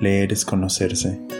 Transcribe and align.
Leer 0.00 0.32
es 0.32 0.44
conocerse. 0.44 1.37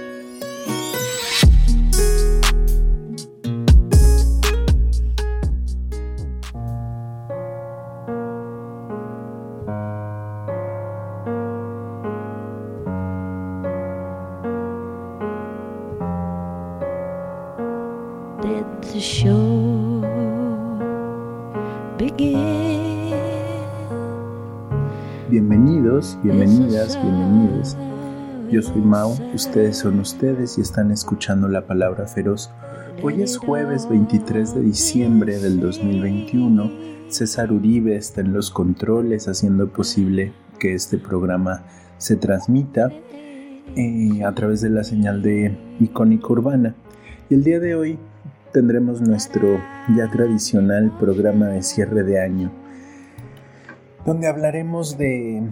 Mao, 28.80 29.16
ustedes 29.34 29.78
son 29.78 30.00
ustedes 30.00 30.58
y 30.58 30.60
están 30.60 30.90
escuchando 30.90 31.48
la 31.48 31.66
palabra 31.66 32.06
feroz. 32.06 32.50
Hoy 33.02 33.22
es 33.22 33.36
jueves 33.36 33.88
23 33.88 34.54
de 34.54 34.60
diciembre 34.60 35.38
del 35.38 35.60
2021. 35.60 36.70
César 37.08 37.52
Uribe 37.52 37.96
está 37.96 38.20
en 38.20 38.32
los 38.32 38.50
controles 38.50 39.28
haciendo 39.28 39.68
posible 39.68 40.32
que 40.58 40.74
este 40.74 40.98
programa 40.98 41.64
se 41.98 42.16
transmita 42.16 42.90
eh, 43.76 44.24
a 44.24 44.32
través 44.34 44.60
de 44.60 44.70
la 44.70 44.84
señal 44.84 45.22
de 45.22 45.56
Icónica 45.80 46.28
Urbana. 46.28 46.74
Y 47.30 47.34
el 47.34 47.44
día 47.44 47.60
de 47.60 47.74
hoy 47.74 47.98
tendremos 48.52 49.00
nuestro 49.00 49.60
ya 49.96 50.10
tradicional 50.10 50.92
programa 50.98 51.46
de 51.46 51.62
cierre 51.62 52.02
de 52.02 52.20
año 52.20 52.50
donde 54.08 54.26
hablaremos 54.26 54.96
de 54.96 55.42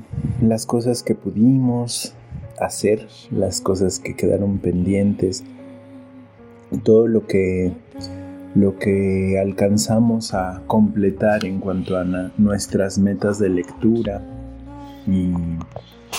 las 0.40 0.64
cosas 0.64 1.02
que 1.02 1.14
pudimos 1.14 2.15
hacer, 2.60 3.06
las 3.30 3.60
cosas 3.60 3.98
que 3.98 4.14
quedaron 4.14 4.58
pendientes, 4.58 5.44
todo 6.84 7.06
lo 7.06 7.26
que 7.26 7.72
lo 8.56 8.78
que 8.78 9.38
alcanzamos 9.38 10.32
a 10.32 10.62
completar 10.66 11.44
en 11.44 11.60
cuanto 11.60 11.98
a 11.98 12.04
nuestras 12.38 12.96
metas 12.96 13.38
de 13.38 13.50
lectura 13.50 14.22
y 15.06 15.30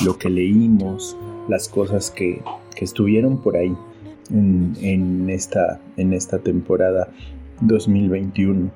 lo 0.06 0.20
que 0.20 0.30
leímos, 0.30 1.18
las 1.50 1.68
cosas 1.68 2.12
que, 2.12 2.42
estuvieron 2.80 3.42
por 3.42 3.58
ahí 3.58 3.76
en, 4.30 5.28
esta, 5.32 5.80
en 5.98 6.14
esta 6.14 6.38
temporada 6.38 7.08
2021 7.62 8.70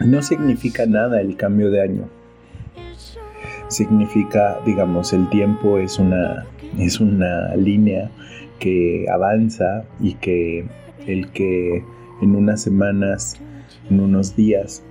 no 0.00 0.22
significa 0.22 0.84
nada 0.86 1.20
el 1.20 1.36
cambio 1.36 1.70
de 1.70 1.82
año. 1.82 2.08
Significa, 3.72 4.58
digamos, 4.66 5.14
el 5.14 5.28
tiempo 5.30 5.78
es 5.78 5.98
una, 5.98 6.44
es 6.78 7.00
una 7.00 7.56
línea 7.56 8.10
que 8.58 9.06
avanza 9.10 9.84
y 9.98 10.14
que 10.14 10.66
el 11.06 11.30
que 11.30 11.82
en 12.20 12.36
unas 12.36 12.60
semanas, 12.60 13.38
en 13.90 14.00
unos 14.00 14.36
días, 14.36 14.82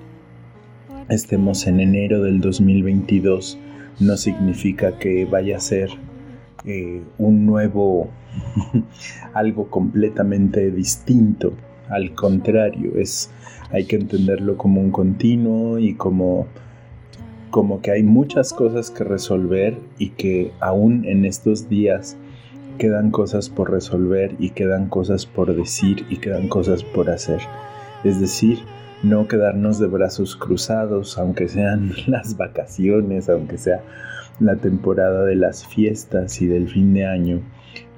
estemos 1.09 1.67
en 1.67 1.79
enero 1.79 2.23
del 2.23 2.41
2022 2.41 3.59
no 3.99 4.17
significa 4.17 4.97
que 4.97 5.25
vaya 5.25 5.57
a 5.57 5.59
ser 5.59 5.91
eh, 6.65 7.01
un 7.19 7.45
nuevo, 7.45 8.09
algo 9.33 9.69
completamente 9.69 10.71
distinto. 10.71 11.53
Al 11.87 12.15
contrario, 12.15 12.93
es 12.97 13.29
hay 13.71 13.85
que 13.85 13.95
entenderlo 13.97 14.57
como 14.57 14.81
un 14.81 14.91
continuo 14.91 15.77
y 15.77 15.93
como, 15.93 16.47
como 17.51 17.81
que 17.81 17.91
hay 17.91 18.01
muchas 18.01 18.53
cosas 18.53 18.89
que 18.89 19.03
resolver 19.03 19.77
y 19.99 20.09
que 20.11 20.51
aún 20.61 21.05
en 21.05 21.25
estos 21.25 21.69
días 21.69 22.17
quedan 22.77 23.11
cosas 23.11 23.49
por 23.49 23.69
resolver 23.69 24.35
y 24.39 24.51
quedan 24.51 24.87
cosas 24.87 25.25
por 25.25 25.55
decir 25.55 26.05
y 26.09 26.17
quedan 26.17 26.47
cosas 26.47 26.83
por 26.83 27.09
hacer. 27.09 27.39
Es 28.05 28.19
decir, 28.19 28.59
no 29.03 29.27
quedarnos 29.27 29.79
de 29.79 29.87
brazos 29.87 30.35
cruzados, 30.35 31.17
aunque 31.17 31.47
sean 31.49 31.91
las 32.07 32.37
vacaciones, 32.37 33.29
aunque 33.29 33.57
sea 33.57 33.83
la 34.39 34.55
temporada 34.55 35.25
de 35.25 35.35
las 35.35 35.67
fiestas 35.67 36.41
y 36.41 36.47
del 36.47 36.69
fin 36.69 36.93
de 36.93 37.05
año, 37.05 37.41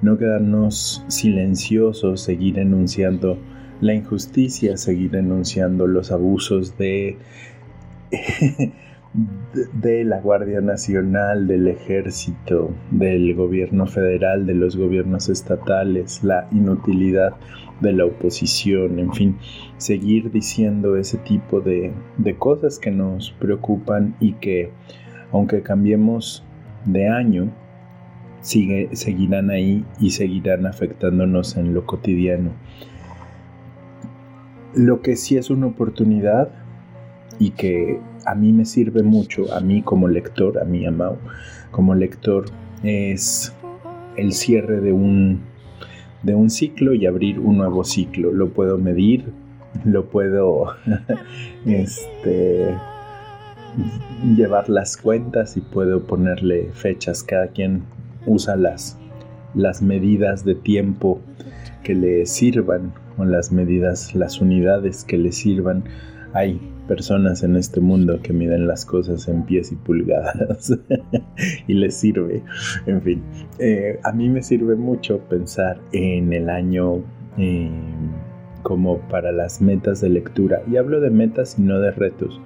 no 0.02 0.18
quedarnos 0.18 1.04
silenciosos, 1.08 2.20
seguir 2.20 2.58
enunciando 2.58 3.38
la 3.80 3.94
injusticia, 3.94 4.76
seguir 4.76 5.12
denunciando 5.12 5.86
los 5.86 6.10
abusos 6.10 6.76
de, 6.76 7.16
de 9.14 10.04
la 10.04 10.20
Guardia 10.20 10.60
Nacional, 10.60 11.46
del 11.46 11.68
Ejército, 11.68 12.74
del 12.90 13.34
gobierno 13.34 13.86
federal, 13.86 14.46
de 14.46 14.54
los 14.54 14.76
gobiernos 14.76 15.28
estatales, 15.28 16.24
la 16.24 16.48
inutilidad 16.50 17.34
de 17.80 17.92
la 17.92 18.06
oposición, 18.06 18.98
en 18.98 19.12
fin, 19.12 19.36
seguir 19.76 20.32
diciendo 20.32 20.96
ese 20.96 21.18
tipo 21.18 21.60
de, 21.60 21.92
de 22.18 22.36
cosas 22.36 22.78
que 22.78 22.90
nos 22.90 23.30
preocupan 23.32 24.16
y 24.18 24.32
que 24.34 24.72
aunque 25.30 25.62
cambiemos 25.62 26.44
de 26.84 27.08
año, 27.08 27.52
sigue, 28.40 28.90
seguirán 28.94 29.50
ahí 29.50 29.84
y 30.00 30.10
seguirán 30.10 30.66
afectándonos 30.66 31.56
en 31.56 31.74
lo 31.74 31.86
cotidiano. 31.86 32.50
Lo 34.74 35.02
que 35.02 35.16
sí 35.16 35.36
es 35.36 35.50
una 35.50 35.66
oportunidad 35.66 36.50
y 37.38 37.50
que 37.50 38.00
a 38.26 38.34
mí 38.34 38.52
me 38.52 38.64
sirve 38.64 39.02
mucho, 39.02 39.52
a 39.52 39.60
mí 39.60 39.82
como 39.82 40.08
lector, 40.08 40.58
a 40.58 40.64
mí 40.64 40.86
Amau, 40.86 41.16
como 41.70 41.94
lector, 41.94 42.46
es 42.82 43.52
el 44.16 44.32
cierre 44.32 44.80
de 44.80 44.92
un, 44.92 45.40
de 46.22 46.34
un 46.34 46.50
ciclo 46.50 46.94
y 46.94 47.06
abrir 47.06 47.38
un 47.38 47.58
nuevo 47.58 47.84
ciclo. 47.84 48.32
Lo 48.32 48.50
puedo 48.50 48.78
medir, 48.78 49.32
lo 49.84 50.06
puedo 50.06 50.74
este, 51.66 52.74
llevar 54.36 54.68
las 54.68 54.96
cuentas 54.96 55.56
y 55.56 55.60
puedo 55.60 56.04
ponerle 56.06 56.70
fechas. 56.72 57.22
Cada 57.22 57.48
quien 57.48 57.82
usa 58.26 58.56
las, 58.56 58.98
las 59.54 59.82
medidas 59.82 60.44
de 60.44 60.54
tiempo 60.54 61.20
que 61.82 61.94
le 61.94 62.26
sirvan 62.26 62.92
con 63.16 63.30
las 63.30 63.52
medidas, 63.52 64.14
las 64.14 64.40
unidades 64.40 65.04
que 65.04 65.18
le 65.18 65.32
sirvan. 65.32 65.84
Hay 66.32 66.60
personas 66.86 67.42
en 67.42 67.56
este 67.56 67.80
mundo 67.80 68.20
que 68.22 68.32
miden 68.32 68.66
las 68.66 68.84
cosas 68.84 69.26
en 69.28 69.44
pies 69.44 69.72
y 69.72 69.76
pulgadas 69.76 70.72
y 71.66 71.74
les 71.74 71.96
sirve. 71.96 72.42
En 72.86 73.02
fin, 73.02 73.22
eh, 73.58 73.98
a 74.02 74.12
mí 74.12 74.28
me 74.28 74.42
sirve 74.42 74.76
mucho 74.76 75.18
pensar 75.28 75.80
en 75.92 76.32
el 76.32 76.50
año 76.50 77.02
eh, 77.38 77.70
como 78.62 78.98
para 79.08 79.32
las 79.32 79.60
metas 79.60 80.00
de 80.00 80.10
lectura. 80.10 80.62
Y 80.70 80.76
hablo 80.76 81.00
de 81.00 81.10
metas 81.10 81.58
y 81.58 81.62
no 81.62 81.80
de 81.80 81.90
retos, 81.90 82.40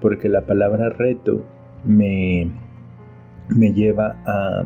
porque 0.00 0.28
la 0.28 0.46
palabra 0.46 0.90
reto 0.90 1.44
me, 1.84 2.50
me 3.48 3.72
lleva 3.72 4.16
a 4.26 4.64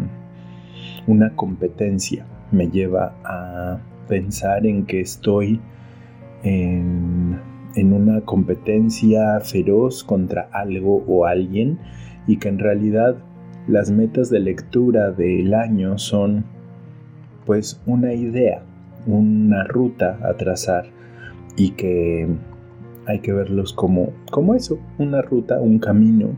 una 1.07 1.35
competencia, 1.37 2.27
me 2.51 2.71
lleva 2.71 3.15
a 3.25 3.79
pensar 4.09 4.67
en 4.67 4.87
que 4.87 5.01
estoy 5.01 5.61
en, 6.43 7.24
una 7.83 8.21
competencia 8.21 9.41
feroz 9.41 10.05
contra 10.05 10.49
algo 10.53 11.05
o 11.07 11.27
alguien 11.27 11.79
y 12.27 12.39
que 12.39 12.49
en 12.49 12.59
realidad 12.59 13.17
las 13.67 13.91
metas 13.91 14.31
de 14.31 14.41
lectura 14.41 15.11
del 15.11 15.55
año 15.55 15.99
son 15.99 16.45
pues 17.47 17.81
una 17.87 18.15
idea, 18.15 18.63
una 19.07 19.65
ruta 19.65 20.19
a 20.23 20.35
trazar 20.35 20.87
y 21.57 21.71
que 21.71 22.29
hay 23.07 23.21
que 23.21 23.33
verlos 23.33 23.73
como, 23.73 24.13
como 24.31 24.55
eso, 24.55 24.79
una 24.99 25.21
ruta, 25.23 25.61
un 25.61 25.79
camino, 25.79 26.31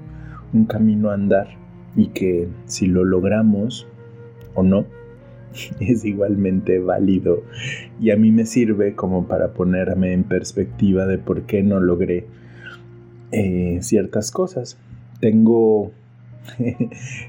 un 0.53 0.65
camino 0.65 1.11
a 1.11 1.15
andar 1.15 1.49
y 1.95 2.09
que 2.09 2.49
si 2.67 2.87
lo 2.87 3.05
logramos 3.05 3.87
o 4.55 4.63
no, 4.63 4.87
es 5.81 6.05
igualmente 6.05 6.79
válido 6.79 7.43
y 8.01 8.11
a 8.11 8.17
mí 8.17 8.33
me 8.33 8.47
sirve 8.47 8.95
como 8.95 9.27
para 9.27 9.53
ponerme 9.53 10.13
en 10.13 10.25
perspectiva 10.25 11.07
de 11.07 11.19
por 11.19 11.43
qué 11.43 11.63
no 11.63 11.81
logré 11.81 12.27
eh, 13.33 13.79
ciertas 13.83 14.31
cosas. 14.31 14.79
Tengo 15.21 15.93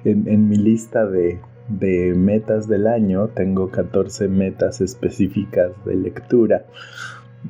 en, 0.06 0.50
mi 0.50 0.58
lista 0.58 1.06
de, 1.06 1.40
de 1.70 2.14
metas 2.16 2.68
del 2.68 2.88
año, 2.88 3.30
tengo 3.30 3.70
14 3.70 4.28
metas 4.28 4.82
específicas 4.82 5.72
de 5.86 5.96
lectura 5.96 6.66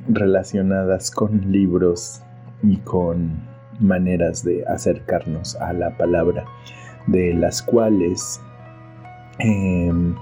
relacionadas 0.08 1.10
con 1.10 1.50
libros 1.50 2.22
y 2.62 2.76
con 2.78 3.40
maneras 3.80 4.44
de 4.44 4.64
acercarnos 4.66 5.56
a 5.56 5.72
la 5.72 5.96
palabra, 5.96 6.44
de 7.06 7.34
las 7.34 7.62
cuales 7.62 8.40
em, 9.38 10.14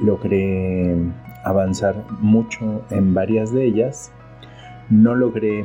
logré 0.00 0.96
avanzar 1.44 1.96
mucho 2.20 2.82
en 2.90 3.14
varias 3.14 3.52
de 3.52 3.64
ellas. 3.64 4.12
No 4.90 5.14
logré, 5.14 5.64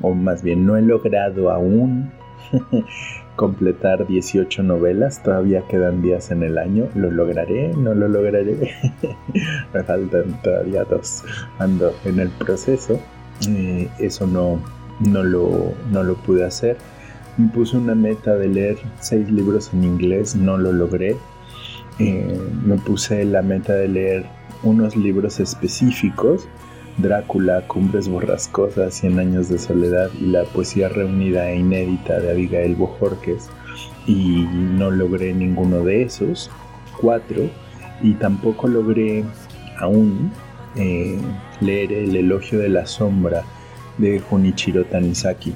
o 0.00 0.14
más 0.14 0.42
bien 0.42 0.66
no 0.66 0.76
he 0.76 0.82
logrado 0.82 1.50
aún 1.50 2.10
completar 3.36 4.06
18 4.06 4.62
novelas, 4.62 5.22
todavía 5.22 5.62
quedan 5.68 6.02
días 6.02 6.30
en 6.30 6.42
el 6.42 6.58
año, 6.58 6.88
lo 6.94 7.10
lograré, 7.10 7.72
no 7.74 7.94
lo 7.94 8.08
lograré, 8.08 8.74
me 9.74 9.82
faltan 9.82 10.40
todavía 10.42 10.84
dos, 10.84 11.24
ando 11.58 11.92
en 12.04 12.20
el 12.20 12.28
proceso, 12.30 13.00
eh, 13.48 13.88
eso 13.98 14.26
no, 14.26 14.60
no, 15.00 15.22
lo, 15.22 15.72
no 15.90 16.02
lo 16.04 16.14
pude 16.14 16.44
hacer, 16.44 16.76
me 17.36 17.48
puse 17.48 17.76
una 17.76 17.94
meta 17.94 18.36
de 18.36 18.48
leer 18.48 18.78
6 19.00 19.30
libros 19.30 19.72
en 19.72 19.84
inglés, 19.84 20.36
no 20.36 20.56
lo 20.56 20.72
logré, 20.72 21.16
eh, 21.98 22.38
me 22.64 22.76
puse 22.76 23.24
la 23.24 23.42
meta 23.42 23.72
de 23.72 23.88
leer 23.88 24.26
unos 24.62 24.96
libros 24.96 25.40
específicos, 25.40 26.48
Drácula, 26.98 27.66
Cumbres 27.66 28.08
Borrascosas, 28.08 28.94
Cien 28.94 29.18
Años 29.18 29.48
de 29.48 29.58
Soledad 29.58 30.10
y 30.20 30.26
la 30.26 30.44
poesía 30.44 30.88
reunida 30.88 31.50
e 31.50 31.58
inédita 31.58 32.20
de 32.20 32.30
Abigail 32.30 32.76
Bojorques 32.76 33.48
y 34.06 34.46
no 34.52 34.90
logré 34.90 35.34
ninguno 35.34 35.84
de 35.84 36.02
esos 36.02 36.50
cuatro 37.00 37.48
y 38.02 38.12
tampoco 38.14 38.68
logré 38.68 39.24
aún 39.80 40.30
eh, 40.76 41.18
leer 41.60 41.92
El 41.92 42.16
elogio 42.16 42.58
de 42.58 42.68
la 42.68 42.86
sombra 42.86 43.44
de 43.98 44.20
Junichiro 44.20 44.84
Tanizaki. 44.84 45.52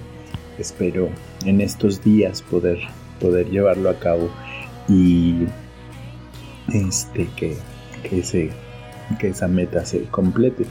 Espero 0.58 1.08
en 1.44 1.60
estos 1.60 2.02
días 2.02 2.42
poder, 2.42 2.78
poder 3.20 3.48
llevarlo 3.50 3.90
a 3.90 3.98
cabo 3.98 4.28
y 4.88 5.46
este, 6.72 7.28
que, 7.36 7.56
que, 8.02 8.50
que 9.18 9.28
esa 9.28 9.48
meta 9.48 9.84
se 9.84 10.04
complete. 10.04 10.66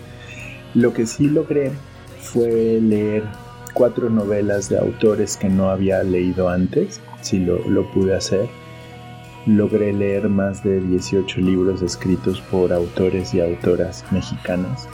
Lo 0.73 0.94
que 0.94 1.05
sí 1.05 1.27
logré 1.27 1.71
fue 2.21 2.79
leer 2.81 3.23
cuatro 3.73 4.09
novelas 4.09 4.69
de 4.69 4.77
autores 4.79 5.38
que 5.38 5.49
no 5.49 5.69
había 5.69 6.01
leído 6.03 6.49
antes, 6.49 6.99
sí 7.21 7.39
lo, 7.39 7.91
pude 7.91 8.15
hacer. 8.15 8.47
Logré 9.45 9.94
leer 9.94 10.29
más 10.29 10.63
de 10.63 10.81
18 10.81 11.39
libros 11.41 11.81
escritos 11.81 12.41
por 12.41 12.73
autores 12.73 13.33
y 13.33 13.39
autoras 13.39 14.03
mexicanas. 14.11 14.88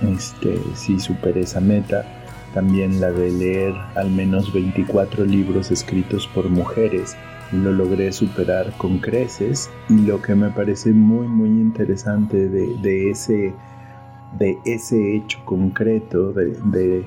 Este, 0.00 0.58
sí 0.74 0.98
superé 1.00 1.40
esa 1.40 1.60
meta. 1.60 2.04
También 2.54 3.00
la 3.00 3.10
de 3.10 3.30
leer 3.30 3.74
al 3.96 4.10
menos 4.10 4.52
24 4.52 5.24
libros 5.24 5.70
escritos 5.72 6.26
por 6.28 6.48
mujeres. 6.48 7.16
Lo 7.52 7.72
logré 7.72 8.12
superar 8.12 8.72
con 8.78 8.98
creces. 8.98 9.70
Y 9.88 9.98
lo 10.06 10.20
que 10.22 10.34
me 10.34 10.50
parece 10.50 10.92
muy 10.92 11.26
muy 11.28 11.48
interesante 11.48 12.48
de, 12.48 12.76
de 12.82 13.10
ese 13.10 13.54
de 14.38 14.58
ese 14.64 15.16
hecho 15.16 15.38
concreto 15.44 16.32
de, 16.32 17.04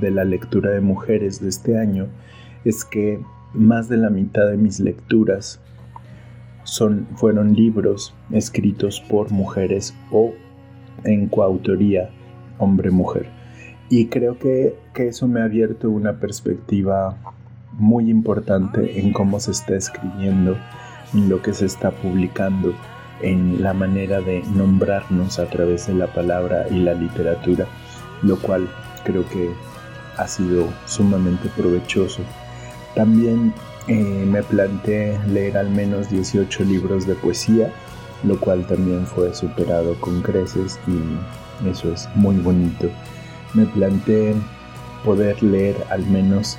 la 0.00 0.24
lectura 0.24 0.70
de 0.70 0.80
mujeres 0.80 1.40
de 1.40 1.48
este 1.48 1.78
año 1.78 2.06
es 2.64 2.84
que 2.84 3.20
más 3.52 3.88
de 3.88 3.96
la 3.96 4.10
mitad 4.10 4.48
de 4.48 4.56
mis 4.56 4.80
lecturas 4.80 5.60
son, 6.64 7.06
fueron 7.16 7.54
libros 7.54 8.14
escritos 8.30 9.00
por 9.00 9.30
mujeres 9.30 9.94
o 10.10 10.32
en 11.04 11.28
coautoría 11.28 12.10
hombre-mujer. 12.58 13.28
Y 13.88 14.06
creo 14.06 14.38
que, 14.38 14.76
que, 14.94 15.08
eso 15.08 15.26
me 15.26 15.40
ha 15.40 15.44
abierto 15.44 15.90
una 15.90 16.20
perspectiva 16.20 17.34
muy 17.72 18.10
importante 18.10 19.00
en 19.00 19.12
cómo 19.12 19.40
se 19.40 19.52
está 19.52 19.76
escribiendo, 19.76 20.56
en 21.14 21.28
lo 21.28 21.42
que 21.42 21.54
se 21.54 21.66
está 21.66 21.90
publicando 21.90 22.74
en 23.22 23.62
la 23.62 23.74
manera 23.74 24.20
de 24.20 24.42
nombrarnos 24.54 25.38
a 25.38 25.46
través 25.46 25.86
de 25.86 25.94
la 25.94 26.06
palabra 26.06 26.66
y 26.70 26.80
la 26.80 26.94
literatura, 26.94 27.66
lo 28.22 28.38
cual 28.38 28.68
creo 29.04 29.28
que 29.28 29.50
ha 30.16 30.26
sido 30.26 30.68
sumamente 30.86 31.48
provechoso. 31.56 32.22
También 32.94 33.52
eh, 33.88 34.24
me 34.26 34.42
planteé 34.42 35.18
leer 35.28 35.56
al 35.56 35.70
menos 35.70 36.10
18 36.10 36.64
libros 36.64 37.06
de 37.06 37.14
poesía, 37.14 37.72
lo 38.24 38.38
cual 38.38 38.66
también 38.66 39.06
fue 39.06 39.34
superado 39.34 39.98
con 40.00 40.22
creces 40.22 40.78
y 40.86 41.68
eso 41.68 41.92
es 41.92 42.08
muy 42.14 42.36
bonito. 42.36 42.88
Me 43.54 43.66
planteé 43.66 44.34
poder 45.04 45.42
leer 45.42 45.76
al 45.90 46.06
menos 46.06 46.58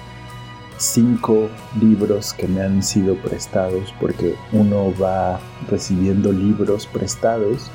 cinco 0.81 1.48
libros 1.80 2.33
que 2.33 2.48
me 2.48 2.63
han 2.63 2.81
sido 2.81 3.16
prestados 3.16 3.94
porque 4.00 4.36
uno 4.51 4.92
va 5.00 5.39
recibiendo 5.69 6.31
libros 6.31 6.88
prestados 6.88 7.69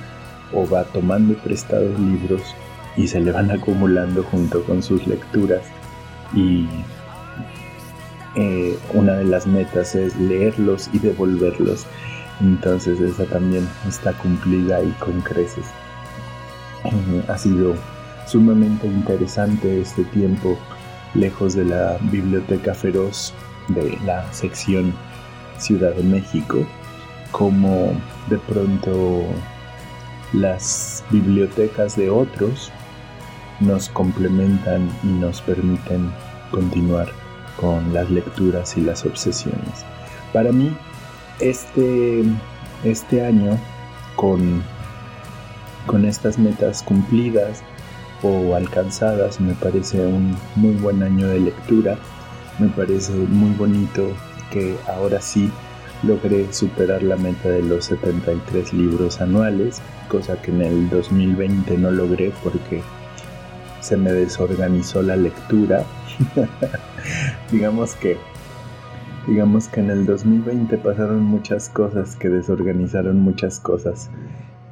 o 0.53 0.69
va 0.69 0.85
tomando 0.85 1.35
prestados 1.35 1.99
libros 2.01 2.43
y 2.97 3.07
se 3.07 3.21
le 3.21 3.31
van 3.31 3.53
acumulando 3.53 4.25
junto 4.25 4.65
con 4.65 4.83
sus 4.83 5.07
lecturas. 5.07 5.63
Y 6.35 6.67
eh, 8.35 8.77
una 8.93 9.15
de 9.15 9.25
las 9.25 9.47
metas 9.47 9.95
es 9.95 10.17
leerlos 10.17 10.91
y 10.93 10.99
devolverlos. 10.99 11.87
Entonces 12.41 13.01
esa 13.01 13.25
también 13.27 13.69
está 13.89 14.15
cumplida 14.15 14.83
y 14.83 14.91
con 14.99 15.21
creces. 15.21 15.67
Eh, 16.85 17.23
ha 17.29 17.39
sido 17.39 17.75
sumamente 18.27 18.89
interesante 18.89 19.81
este 19.81 20.03
tiempo 20.07 20.59
lejos 21.17 21.55
de 21.55 21.65
la 21.65 21.99
biblioteca 22.11 22.75
feroz 22.75 23.33
de 23.69 23.99
la 24.05 24.31
sección 24.33 24.95
Ciudad 25.59 25.95
de 25.95 26.03
México, 26.03 26.67
como 27.33 27.93
de 28.29 28.39
pronto 28.39 29.25
las 30.33 31.05
bibliotecas 31.11 31.97
de 31.97 32.11
otros 32.11 32.71
nos 33.61 33.89
complementan 33.89 34.91
y 35.03 35.07
nos 35.07 35.41
permiten 35.41 36.13
continuar 36.51 37.09
con 37.59 37.95
las 37.95 38.11
lecturas 38.11 38.77
y 38.77 38.83
las 38.83 39.05
obsesiones. 39.07 39.85
Para 40.33 40.53
mí, 40.53 40.77
este, 41.41 42.23
este 42.85 43.25
año, 43.25 43.59
con, 44.15 44.63
con 45.87 46.05
estas 46.05 46.39
metas 46.39 46.83
cumplidas, 46.83 47.63
o 48.23 48.55
alcanzadas. 48.55 49.41
Me 49.41 49.55
parece 49.55 50.05
un 50.07 50.37
muy 50.57 50.75
buen 50.75 51.03
año 51.03 51.29
de 51.29 51.41
lectura. 51.41 51.99
Me 52.59 52.69
parece 52.69 53.13
muy 53.13 53.51
bonito 53.55 54.09
que 54.51 54.77
ahora 54.87 55.21
sí 55.21 55.51
logré 56.03 56.53
superar 56.53 57.03
la 57.03 57.17
meta 57.17 57.49
de 57.49 57.63
los 57.63 57.87
73 57.87 58.73
libros 58.73 59.21
anuales, 59.21 59.81
cosa 60.09 60.41
que 60.41 60.51
en 60.51 60.63
el 60.63 60.91
2020 60.91 61.79
no 61.79 61.91
logré 61.91 62.33
porque 62.43 62.83
se 63.81 63.97
me 63.97 64.13
desorganizó 64.13 65.03
la 65.03 65.17
lectura. 65.17 65.85
digamos 67.53 67.95
que 67.95 68.17
digamos 69.27 69.69
que 69.69 69.81
en 69.81 69.91
el 69.91 70.07
2020 70.07 70.79
pasaron 70.79 71.23
muchas 71.23 71.69
cosas 71.69 72.17
que 72.17 72.29
desorganizaron 72.29 73.19
muchas 73.19 73.59
cosas 73.59 74.09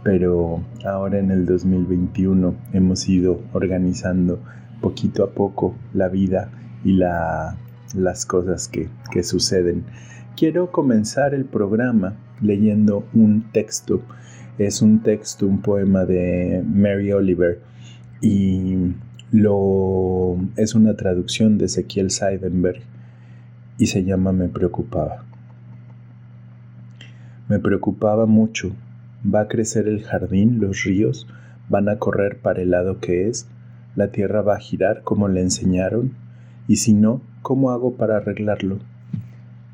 pero 0.05 0.63
ahora 0.85 1.19
en 1.19 1.31
el 1.31 1.47
2021 1.47 2.55
hemos 2.75 3.09
ido 3.09 3.41
organizando 3.55 4.39
poquito 4.83 5.25
a 5.25 5.31
poco 5.31 5.75
la 5.95 6.09
vida 6.09 6.51
y 6.85 6.93
las 6.93 8.27
cosas 8.27 8.69
que, 8.69 8.91
suceden. 9.23 9.85
Quiero 10.37 10.71
comenzar 10.71 11.33
el 11.33 11.47
programa 11.47 12.17
leyendo 12.43 13.07
un 13.15 13.51
texto. 13.51 14.03
Es 14.59 14.83
un 14.83 15.03
texto, 15.03 15.47
un 15.47 15.63
poema 15.63 16.05
de 16.05 16.63
Mary 16.67 17.11
Oliver 17.13 17.61
y 18.21 18.77
es 20.57 20.75
una 20.75 20.95
traducción 20.97 21.57
de 21.57 21.65
Ezequiel 21.65 22.11
Seidenberg 22.11 22.83
y 23.79 23.87
se 23.87 24.05
llama 24.05 24.33
Me 24.33 24.49
preocupaba. 24.49 25.25
Me 27.49 27.59
preocupaba 27.59 28.27
mucho 28.27 28.73
Va 29.33 29.41
a 29.41 29.49
crecer 29.49 29.89
el 29.89 30.03
jardín, 30.03 30.61
los 30.61 30.85
ríos 30.85 31.27
van 31.69 31.89
a 31.89 31.99
correr 31.99 32.39
para 32.39 32.63
el 32.63 32.71
lado 32.71 33.01
que 33.01 33.29
es, 33.29 33.47
la 33.97 34.09
tierra 34.09 34.43
va 34.43 34.57
a 34.57 34.61
girar 34.61 35.03
como 35.03 35.29
le 35.29 35.41
enseñaron, 35.41 36.13
y 36.69 36.77
si 36.77 36.95
no, 36.95 37.21
¿cómo 37.43 37.71
hago 37.71 37.95
para 37.95 38.17
arreglarlo? 38.17 38.79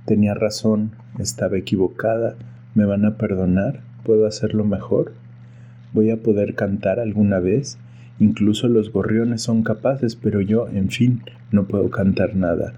Tenía 0.07 0.35
razón, 0.35 0.93
estaba 1.19 1.57
equivocada, 1.57 2.37
¿me 2.75 2.85
van 2.85 3.05
a 3.05 3.17
perdonar? 3.17 3.81
¿Puedo 4.05 4.27
hacerlo 4.27 4.65
mejor? 4.65 5.13
¿Voy 5.93 6.11
a 6.11 6.23
poder 6.23 6.55
cantar 6.55 7.01
alguna 7.01 7.39
vez? 7.39 7.79
Incluso 8.19 8.69
los 8.69 8.93
gorriones 8.93 9.43
son 9.43 9.63
capaces, 9.63 10.15
pero 10.17 10.41
yo, 10.41 10.69
en 10.69 10.91
fin, 10.91 11.23
no 11.53 11.65
puedo 11.65 11.91
cantar 11.91 12.37
nada. 12.37 12.75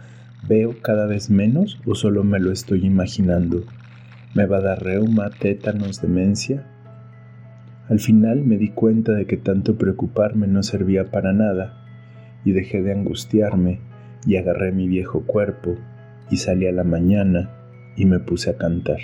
¿Veo 0.49 0.75
cada 0.83 1.07
vez 1.07 1.31
menos 1.31 1.81
o 1.87 1.95
solo 1.95 2.25
me 2.25 2.41
lo 2.41 2.53
estoy 2.53 2.85
imaginando? 2.87 3.65
¿Me 4.35 4.47
va 4.47 4.59
a 4.59 4.63
dar 4.63 4.83
reuma, 4.83 5.29
tétanos, 5.29 6.01
demencia? 6.01 6.65
Al 7.91 8.01
final 8.01 8.41
me 8.41 8.57
di 8.57 8.71
cuenta 8.71 9.13
de 9.13 9.27
que 9.27 9.37
tanto 9.37 9.77
preocuparme 9.77 10.47
no 10.47 10.63
servía 10.63 11.11
para 11.11 11.35
nada 11.35 11.85
y 12.43 12.53
dejé 12.53 12.81
de 12.81 12.93
angustiarme 12.93 13.81
y 14.27 14.37
agarré 14.37 14.73
mi 14.73 14.89
viejo 14.89 15.21
cuerpo 15.27 15.77
y 16.31 16.39
salí 16.39 16.67
a 16.67 16.73
la 16.73 16.83
mañana 16.83 17.51
y 17.95 18.07
me 18.07 18.21
puse 18.21 18.49
a 18.49 18.57
cantar. 18.57 19.01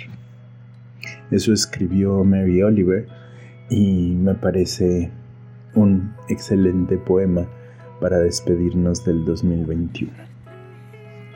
Eso 1.29 1.53
escribió 1.53 2.23
Mary 2.23 2.63
Oliver 2.63 3.05
y 3.69 4.15
me 4.15 4.33
parece 4.33 5.11
un 5.75 6.15
excelente 6.27 6.97
poema 6.97 7.47
para 8.01 8.17
despedirnos 8.17 9.05
del 9.05 9.25
2021. 9.25 10.11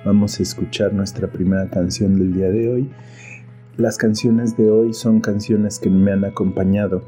Vamos 0.03 0.39
a 0.39 0.43
escuchar 0.43 0.93
nuestra 0.93 1.27
primera 1.27 1.69
canción 1.69 2.17
del 2.17 2.33
día 2.33 2.49
de 2.49 2.69
hoy. 2.69 2.89
Las 3.77 3.97
canciones 3.97 4.55
de 4.55 4.69
hoy 4.69 4.93
son 4.93 5.19
canciones 5.19 5.79
que 5.79 5.89
me 5.89 6.11
han 6.11 6.23
acompañado 6.25 7.01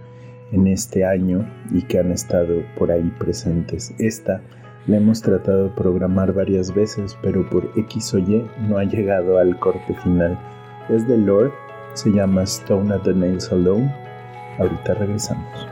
en 0.52 0.66
este 0.66 1.06
año 1.06 1.48
y 1.72 1.84
que 1.84 2.00
han 2.00 2.12
estado 2.12 2.64
por 2.76 2.92
ahí 2.92 3.14
presentes. 3.20 3.94
Esta 4.00 4.42
la 4.88 4.98
hemos 4.98 5.22
tratado 5.22 5.66
de 5.66 5.70
programar 5.70 6.34
varias 6.34 6.74
veces, 6.74 7.16
pero 7.22 7.48
por 7.52 7.70
X 7.76 8.16
o 8.16 8.18
Y 8.18 8.44
no 8.68 8.80
ha 8.80 8.84
llegado 8.84 9.38
al 9.38 9.60
corte 9.60 9.94
final. 10.04 10.40
Es 10.90 11.08
de 11.08 11.20
Lord, 11.20 11.52
se 11.94 12.12
llama 12.12 12.42
Stone 12.44 12.92
at 12.92 13.04
the 13.04 13.14
Nails 13.14 13.52
Alone. 13.52 13.94
Ahorita 14.58 14.96
regresamos. 14.96 15.68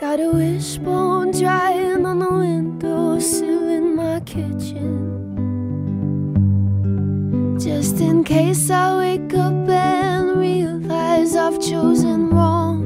Got 0.00 0.20
a 0.20 0.30
wishbone 0.30 1.30
drying 1.30 2.06
on 2.06 2.20
the 2.78 3.18
in 3.70 3.96
my 3.96 4.20
kitchen. 4.20 5.13
Just 7.64 7.98
in 7.98 8.24
case 8.24 8.68
I 8.68 8.94
wake 8.98 9.32
up 9.32 9.66
and 9.70 10.38
realize 10.38 11.34
I've 11.34 11.58
chosen 11.58 12.28
wrong. 12.28 12.84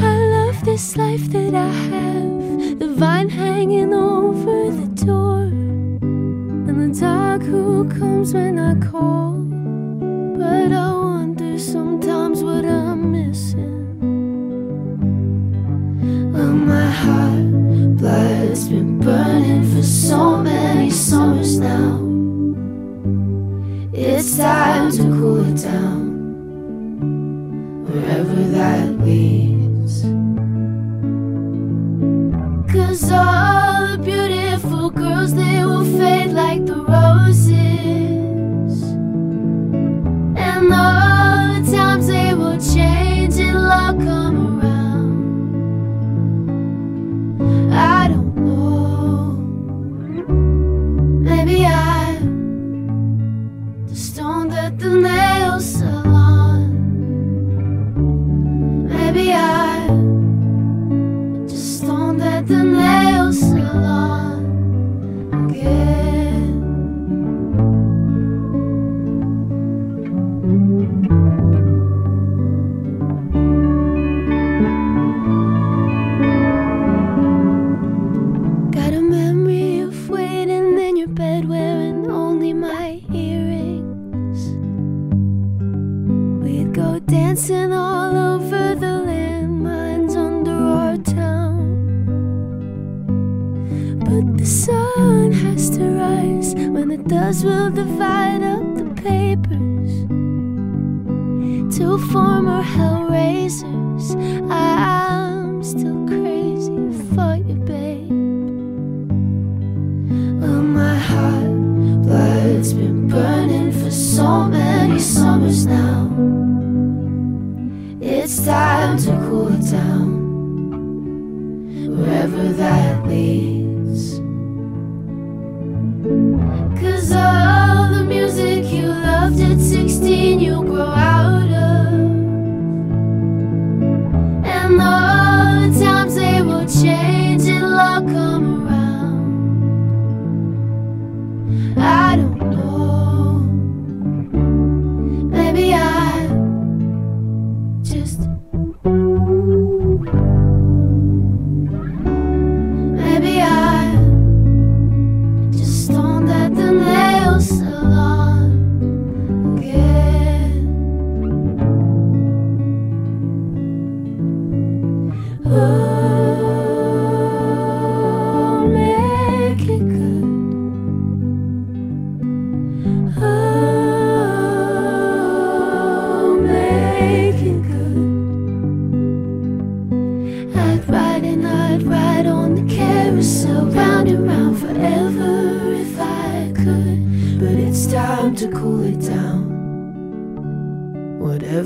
I 0.00 0.16
love 0.16 0.64
this 0.64 0.96
life 0.96 1.30
that 1.32 1.54
I 1.54 1.68
have, 1.68 2.78
the 2.78 2.88
vine 2.88 3.28
hanging 3.28 3.92
over 3.92 4.70
the 4.70 5.04
door, 5.04 5.42
and 5.42 6.94
the 6.94 6.98
dog 6.98 7.42
who 7.42 7.86
comes 7.90 8.32
when 8.32 8.58
I 8.58 8.76
call. 8.80 9.32
But 10.38 10.72
I 10.72 10.90
wonder 10.90 11.58
sometimes 11.58 12.42
what 12.42 12.64
I'm 12.64 13.12
missing. 13.12 14.00
Well, 16.32 16.54
my 16.54 16.90
heart 16.90 17.98
blood's 17.98 18.70
been 18.70 19.00
burning 19.00 19.70
for 19.70 19.82
so 19.82 20.38
many 20.38 20.88
summers 20.88 21.58
now. 21.58 22.11
It's 24.04 24.36
time 24.36 24.90
to 24.90 25.02
cool 25.02 25.48
it 25.48 25.62
down, 25.62 26.02
wherever 27.86 28.34
that 28.34 28.98
leads. 28.98 30.02
Cause 32.72 33.12
all 33.12 33.86
the 33.86 33.98
beautiful 34.04 34.90
girls, 34.90 35.34
they 35.36 35.64
will 35.64 35.84
fade 35.84 36.32
like 36.32 36.66
the 36.66 36.81
the 53.92 53.98
stone 53.98 54.48
that 54.48 54.78
the 54.78 54.88
nails 54.88 55.31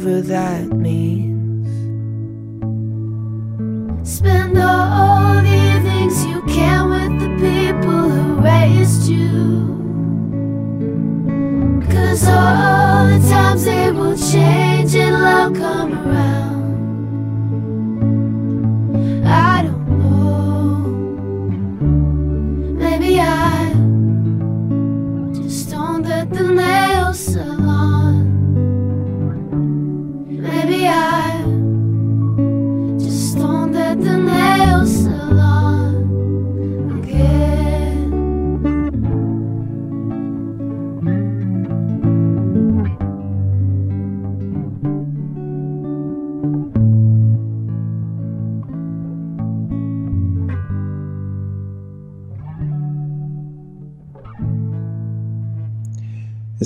whatever 0.07 0.23
that 0.23 0.69
means. 0.77 1.26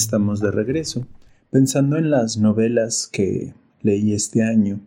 Estamos 0.01 0.41
de 0.41 0.51
regreso. 0.51 1.07
Pensando 1.51 1.99
en 1.99 2.11
las 2.11 2.39
novelas 2.39 3.07
que 3.07 3.53
leí 3.83 4.15
este 4.15 4.43
año, 4.43 4.81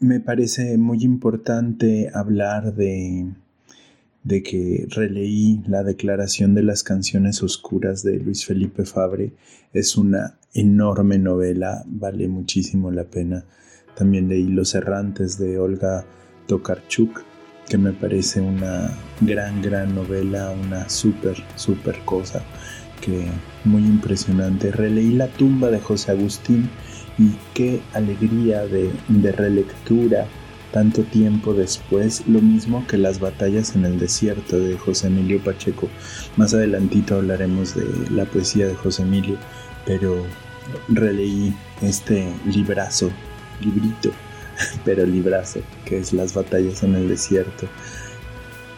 me 0.00 0.20
parece 0.20 0.76
muy 0.76 1.02
importante 1.02 2.10
hablar 2.12 2.74
de, 2.74 3.26
de 4.22 4.42
que 4.42 4.86
releí 4.90 5.62
la 5.66 5.82
declaración 5.82 6.54
de 6.54 6.62
las 6.62 6.82
canciones 6.82 7.42
oscuras 7.42 8.02
de 8.02 8.18
Luis 8.18 8.44
Felipe 8.44 8.84
Fabre. 8.84 9.32
Es 9.72 9.96
una 9.96 10.38
enorme 10.52 11.18
novela, 11.18 11.82
vale 11.86 12.28
muchísimo 12.28 12.90
la 12.90 13.04
pena. 13.04 13.44
También 13.96 14.28
leí 14.28 14.46
Los 14.46 14.74
Errantes 14.74 15.38
de 15.38 15.58
Olga 15.58 16.04
Tokarczuk, 16.46 17.22
que 17.68 17.78
me 17.78 17.92
parece 17.92 18.42
una 18.42 18.90
gran, 19.22 19.62
gran 19.62 19.94
novela, 19.94 20.50
una 20.50 20.88
súper, 20.88 21.36
súper 21.56 21.98
cosa 22.04 22.42
que 23.00 23.26
muy 23.64 23.82
impresionante. 23.82 24.70
Releí 24.70 25.12
La 25.12 25.28
tumba 25.28 25.70
de 25.70 25.80
José 25.80 26.12
Agustín 26.12 26.68
y 27.18 27.30
qué 27.54 27.80
alegría 27.94 28.66
de, 28.66 28.90
de 29.08 29.32
relectura 29.32 30.26
tanto 30.72 31.02
tiempo 31.02 31.54
después, 31.54 32.26
lo 32.26 32.40
mismo 32.40 32.86
que 32.86 32.98
las 32.98 33.20
batallas 33.20 33.74
en 33.74 33.84
el 33.84 33.98
desierto 33.98 34.58
de 34.58 34.76
José 34.76 35.06
Emilio 35.06 35.42
Pacheco. 35.42 35.88
Más 36.36 36.54
adelantito 36.54 37.16
hablaremos 37.16 37.74
de 37.74 37.86
la 38.10 38.24
poesía 38.26 38.66
de 38.66 38.74
José 38.74 39.02
Emilio, 39.02 39.38
pero 39.86 40.24
releí 40.88 41.54
este 41.80 42.28
librazo, 42.44 43.10
librito, 43.60 44.10
pero 44.84 45.06
librazo, 45.06 45.60
que 45.84 45.98
es 45.98 46.12
las 46.12 46.34
batallas 46.34 46.82
en 46.82 46.94
el 46.94 47.08
desierto. 47.08 47.66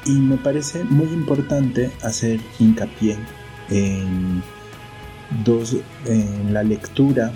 Y 0.07 0.12
me 0.12 0.37
parece 0.37 0.85
muy 0.85 1.09
importante 1.09 1.91
hacer 2.03 2.41
hincapié 2.59 3.19
en 3.71 4.43
dos, 5.45 5.77
en 6.07 6.53
la 6.53 6.62
lectura. 6.62 7.33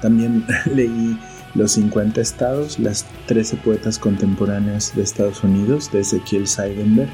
También 0.00 0.44
leí 0.74 1.18
Los 1.54 1.72
50 1.72 2.20
estados, 2.20 2.78
las 2.78 3.06
13 3.26 3.56
poetas 3.56 3.98
contemporáneas 3.98 4.94
de 4.94 5.02
Estados 5.02 5.42
Unidos, 5.42 5.90
de 5.90 6.00
Ezequiel 6.00 6.46
Seidenberg, 6.46 7.10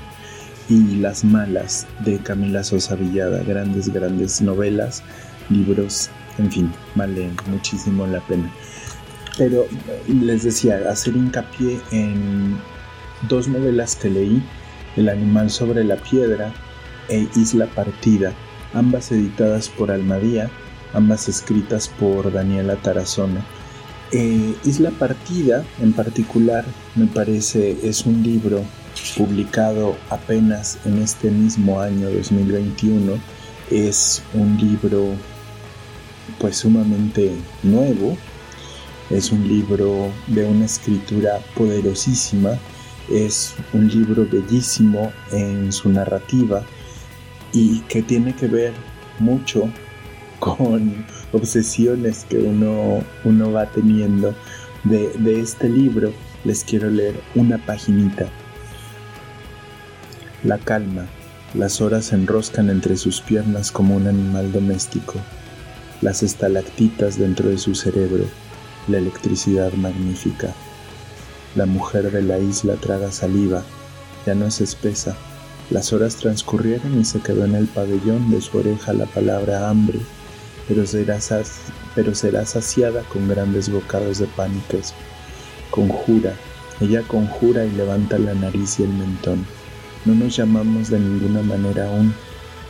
y 0.68 0.96
Las 0.96 1.24
Malas, 1.24 1.86
de 2.04 2.18
Camila 2.18 2.64
Sosa 2.64 2.96
Villada. 2.96 3.42
Grandes, 3.44 3.92
grandes 3.92 4.40
novelas, 4.40 5.02
libros, 5.48 6.10
en 6.38 6.50
fin, 6.50 6.72
valen 6.94 7.36
muchísimo 7.50 8.06
la 8.06 8.20
pena. 8.20 8.50
Pero 9.38 9.66
les 10.08 10.42
decía, 10.42 10.80
hacer 10.90 11.16
hincapié 11.16 11.80
en 11.90 12.56
dos 13.28 13.48
novelas 13.48 13.96
que 13.96 14.10
leí, 14.10 14.42
El 14.96 15.08
animal 15.08 15.48
sobre 15.50 15.84
la 15.84 15.96
piedra 15.96 16.52
e 17.12 17.28
Isla 17.36 17.66
Partida, 17.66 18.32
ambas 18.72 19.12
editadas 19.12 19.68
por 19.68 19.90
Almadía, 19.90 20.50
ambas 20.94 21.28
escritas 21.28 21.86
por 21.86 22.32
Daniela 22.32 22.76
Tarazona. 22.76 23.44
Eh, 24.12 24.54
Isla 24.64 24.90
Partida, 24.92 25.62
en 25.82 25.92
particular, 25.92 26.64
me 26.94 27.06
parece 27.06 27.76
es 27.82 28.06
un 28.06 28.22
libro 28.22 28.64
publicado 29.16 29.96
apenas 30.08 30.78
en 30.86 31.02
este 31.02 31.30
mismo 31.30 31.80
año 31.80 32.10
2021. 32.10 33.12
Es 33.70 34.22
un 34.32 34.56
libro 34.56 35.14
pues 36.38 36.56
sumamente 36.56 37.30
nuevo. 37.62 38.16
Es 39.10 39.32
un 39.32 39.46
libro 39.46 40.10
de 40.28 40.46
una 40.46 40.64
escritura 40.64 41.40
poderosísima. 41.54 42.58
Es 43.10 43.54
un 43.74 43.88
libro 43.88 44.26
bellísimo 44.30 45.12
en 45.30 45.72
su 45.72 45.90
narrativa 45.90 46.64
y 47.52 47.80
que 47.80 48.02
tiene 48.02 48.34
que 48.34 48.46
ver 48.46 48.72
mucho 49.18 49.68
con 50.38 51.04
obsesiones 51.32 52.26
que 52.28 52.38
uno, 52.38 53.02
uno 53.24 53.52
va 53.52 53.66
teniendo. 53.66 54.34
De, 54.84 55.10
de 55.18 55.40
este 55.40 55.68
libro 55.68 56.12
les 56.44 56.64
quiero 56.64 56.90
leer 56.90 57.14
una 57.36 57.58
paginita. 57.58 58.26
La 60.42 60.58
calma. 60.58 61.06
Las 61.54 61.80
horas 61.80 62.06
se 62.06 62.16
enroscan 62.16 62.70
entre 62.70 62.96
sus 62.96 63.20
piernas 63.20 63.70
como 63.70 63.94
un 63.94 64.08
animal 64.08 64.50
doméstico. 64.50 65.14
Las 66.00 66.24
estalactitas 66.24 67.18
dentro 67.18 67.50
de 67.50 67.58
su 67.58 67.76
cerebro. 67.76 68.24
La 68.88 68.98
electricidad 68.98 69.72
magnífica. 69.74 70.52
La 71.54 71.66
mujer 71.66 72.10
de 72.10 72.22
la 72.22 72.38
isla 72.38 72.74
traga 72.74 73.12
saliva. 73.12 73.62
Ya 74.26 74.34
no 74.34 74.46
es 74.46 74.60
espesa. 74.60 75.14
Las 75.70 75.92
horas 75.92 76.16
transcurrieron 76.16 77.00
y 77.00 77.04
se 77.04 77.20
quedó 77.20 77.44
en 77.44 77.54
el 77.54 77.66
pabellón 77.66 78.30
de 78.30 78.40
su 78.40 78.58
oreja 78.58 78.92
la 78.92 79.06
palabra 79.06 79.70
hambre 79.70 80.00
pero 80.68 80.86
será, 80.86 82.46
saciada 82.46 83.02
con 83.04 83.28
grandes 83.28 83.70
bocados 83.70 84.18
de 84.18 84.26
pan 84.26 84.52
y 84.56 84.60
queso. 84.72 84.94
Conjura, 85.70 86.34
ella 86.80 87.02
conjura 87.02 87.64
y 87.64 87.70
levanta 87.70 88.18
la 88.18 88.34
nariz 88.34 88.78
y 88.78 88.84
el 88.84 88.90
mentón. 88.90 89.44
No 90.04 90.14
nos 90.14 90.36
llamamos 90.36 90.90
de 90.90 90.98
ninguna 90.98 91.42
manera 91.42 91.88
aún. 91.88 92.14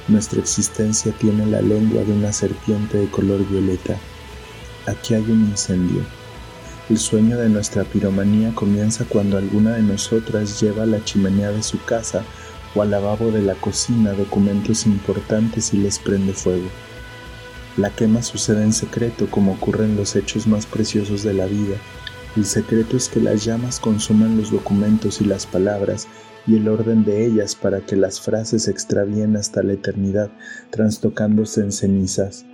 Nuestra 0.08 0.40
existencia 0.40 1.12
tiene 1.12 1.46
la 1.46 1.62
lengua 1.62 2.02
de 2.02 2.12
una 2.12 2.32
serpiente 2.32 2.98
de 2.98 3.08
color 3.08 3.46
violeta. 3.48 3.96
Aquí 4.86 5.14
hay 5.14 5.22
un 5.22 5.48
incendio. 5.50 6.02
El 6.90 6.98
sueño 6.98 7.38
de 7.38 7.48
nuestra 7.48 7.84
piromanía 7.84 8.52
comienza 8.54 9.04
cuando 9.04 9.38
alguna 9.38 9.76
de 9.76 9.82
nosotras 9.82 10.60
lleva 10.60 10.84
la 10.84 11.02
chimenea 11.04 11.50
de 11.50 11.62
su 11.62 11.82
casa 11.84 12.24
o 12.74 12.82
al 12.82 12.90
lavabo 12.90 13.30
de 13.30 13.42
la 13.42 13.54
cocina 13.54 14.12
documentos 14.12 14.86
importantes 14.86 15.72
y 15.74 15.78
les 15.78 15.98
prende 15.98 16.32
fuego. 16.32 16.68
La 17.76 17.90
quema 17.90 18.22
sucede 18.22 18.62
en 18.62 18.72
secreto 18.72 19.28
como 19.30 19.52
ocurre 19.52 19.84
en 19.84 19.96
los 19.96 20.14
hechos 20.14 20.46
más 20.46 20.66
preciosos 20.66 21.22
de 21.22 21.32
la 21.32 21.46
vida. 21.46 21.76
El 22.36 22.44
secreto 22.44 22.96
es 22.96 23.08
que 23.08 23.20
las 23.20 23.44
llamas 23.44 23.80
consuman 23.80 24.36
los 24.36 24.50
documentos 24.50 25.20
y 25.20 25.24
las 25.24 25.46
palabras 25.46 26.06
y 26.46 26.56
el 26.56 26.68
orden 26.68 27.04
de 27.04 27.24
ellas 27.24 27.54
para 27.54 27.80
que 27.80 27.96
las 27.96 28.20
frases 28.20 28.64
se 28.64 28.70
extravíen 28.70 29.36
hasta 29.36 29.62
la 29.62 29.74
eternidad, 29.74 30.30
trastocándose 30.70 31.60
en 31.60 31.72
cenizas. 31.72 32.44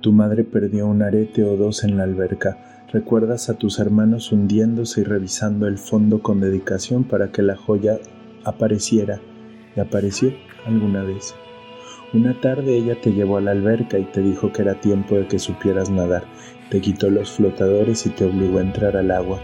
Tu 0.00 0.12
madre 0.12 0.44
perdió 0.44 0.86
un 0.86 1.02
arete 1.02 1.42
o 1.42 1.56
dos 1.56 1.82
en 1.84 1.96
la 1.96 2.04
alberca. 2.04 2.86
Recuerdas 2.92 3.48
a 3.48 3.54
tus 3.54 3.78
hermanos 3.78 4.32
hundiéndose 4.32 5.00
y 5.00 5.04
revisando 5.04 5.66
el 5.66 5.78
fondo 5.78 6.22
con 6.22 6.40
dedicación 6.40 7.04
para 7.04 7.32
que 7.32 7.42
la 7.42 7.56
joya 7.56 7.98
apareciera. 8.46 9.20
¿Y 9.76 9.80
apareció 9.80 10.32
alguna 10.64 11.02
vez? 11.02 11.34
Una 12.12 12.40
tarde 12.40 12.76
ella 12.76 12.98
te 13.00 13.12
llevó 13.12 13.36
a 13.36 13.40
la 13.40 13.50
alberca 13.50 13.98
y 13.98 14.04
te 14.04 14.22
dijo 14.22 14.52
que 14.52 14.62
era 14.62 14.80
tiempo 14.80 15.16
de 15.16 15.26
que 15.26 15.38
supieras 15.38 15.90
nadar. 15.90 16.24
Te 16.70 16.80
quitó 16.80 17.10
los 17.10 17.32
flotadores 17.32 18.06
y 18.06 18.10
te 18.10 18.24
obligó 18.24 18.58
a 18.58 18.62
entrar 18.62 18.96
al 18.96 19.10
agua. 19.10 19.40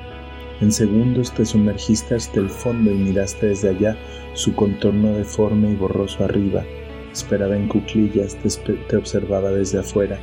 En 0.61 0.71
segundos 0.71 1.33
te 1.35 1.45
sumergiste 1.45 2.15
hasta 2.15 2.39
el 2.39 2.49
fondo 2.49 2.91
y 2.91 2.95
miraste 2.95 3.49
desde 3.49 3.71
allá 3.71 3.97
su 4.35 4.55
contorno 4.55 5.13
deforme 5.13 5.73
y 5.73 5.77
borroso 5.77 6.25
arriba. 6.25 6.65
Esperaba 7.13 7.57
en 7.57 7.69
cuclillas, 7.69 8.37
te, 8.37 8.73
te 8.75 8.97
observaba 8.97 9.51
desde 9.51 9.81
afuera. 9.81 10.19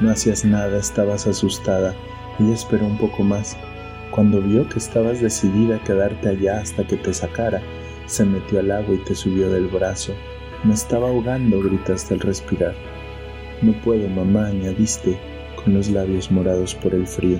No 0.00 0.10
hacías 0.10 0.44
nada, 0.44 0.78
estabas 0.78 1.26
asustada. 1.26 1.94
Ella 2.38 2.54
esperó 2.54 2.86
un 2.86 2.98
poco 2.98 3.24
más. 3.24 3.56
Cuando 4.12 4.40
vio 4.40 4.68
que 4.68 4.78
estabas 4.78 5.20
decidida 5.20 5.76
a 5.76 5.84
quedarte 5.84 6.28
allá 6.28 6.60
hasta 6.60 6.86
que 6.86 6.96
te 6.96 7.12
sacara, 7.12 7.60
se 8.10 8.24
metió 8.24 8.58
al 8.58 8.70
agua 8.72 8.94
y 8.94 8.98
te 8.98 9.14
subió 9.14 9.48
del 9.50 9.68
brazo. 9.68 10.12
Me 10.64 10.74
estaba 10.74 11.08
ahogando, 11.08 11.60
gritaste 11.60 12.14
al 12.14 12.20
respirar. 12.20 12.74
No 13.62 13.72
puedo, 13.82 14.08
mamá, 14.08 14.48
añadiste, 14.48 15.18
con 15.62 15.74
los 15.74 15.88
labios 15.88 16.30
morados 16.30 16.74
por 16.74 16.92
el 16.92 17.06
frío. 17.06 17.38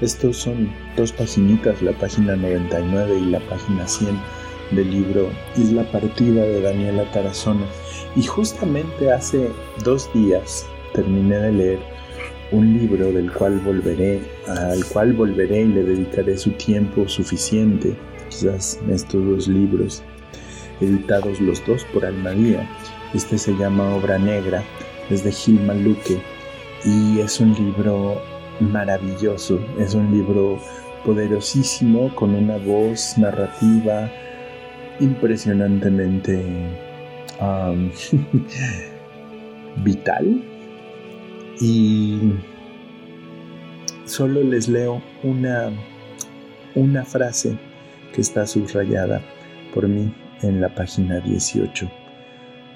Estos 0.00 0.38
son 0.38 0.72
dos 0.96 1.12
paginitas, 1.12 1.82
la 1.82 1.92
página 1.92 2.34
99 2.36 3.18
y 3.18 3.26
la 3.26 3.40
página 3.40 3.86
100 3.86 4.18
del 4.70 4.90
libro 4.90 5.28
Isla 5.56 5.84
Partida 5.92 6.42
de 6.42 6.62
Daniela 6.62 7.10
Tarazona. 7.12 7.66
Y 8.16 8.22
justamente 8.22 9.12
hace 9.12 9.50
dos 9.84 10.10
días 10.14 10.66
terminé 10.94 11.36
de 11.36 11.52
leer 11.52 11.78
un 12.52 12.72
libro 12.78 13.12
del 13.12 13.30
cual 13.30 13.58
volveré, 13.58 14.22
al 14.46 14.82
cual 14.86 15.12
volveré 15.12 15.62
y 15.62 15.68
le 15.68 15.82
dedicaré 15.82 16.38
su 16.38 16.52
tiempo 16.52 17.06
suficiente, 17.06 17.94
estos 18.44 19.24
dos 19.24 19.48
libros 19.48 20.02
editados 20.80 21.40
los 21.40 21.64
dos 21.66 21.84
por 21.92 22.04
Almadía. 22.04 22.68
Este 23.14 23.38
se 23.38 23.56
llama 23.56 23.94
Obra 23.94 24.18
Negra, 24.18 24.62
es 25.10 25.24
de 25.24 25.32
Gil 25.32 25.60
Maluque 25.60 26.20
y 26.84 27.20
es 27.20 27.40
un 27.40 27.54
libro 27.54 28.20
maravilloso, 28.60 29.60
es 29.78 29.94
un 29.94 30.12
libro 30.12 30.58
poderosísimo 31.04 32.14
con 32.14 32.34
una 32.34 32.58
voz 32.58 33.16
narrativa 33.16 34.10
impresionantemente 35.00 36.44
vital 39.84 40.42
y 41.60 42.32
solo 44.04 44.42
les 44.42 44.68
leo 44.68 45.00
una, 45.22 45.70
una 46.74 47.04
frase 47.04 47.56
está 48.20 48.46
subrayada 48.46 49.22
por 49.74 49.88
mí 49.88 50.12
en 50.42 50.60
la 50.60 50.74
página 50.74 51.20
18. 51.20 51.90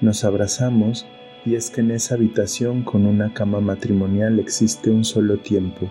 Nos 0.01 0.23
abrazamos 0.23 1.05
y 1.45 1.55
es 1.55 1.69
que 1.69 1.81
en 1.81 1.91
esa 1.91 2.15
habitación 2.15 2.83
con 2.83 3.05
una 3.05 3.33
cama 3.33 3.59
matrimonial 3.59 4.39
existe 4.39 4.89
un 4.89 5.03
solo 5.03 5.37
tiempo, 5.37 5.89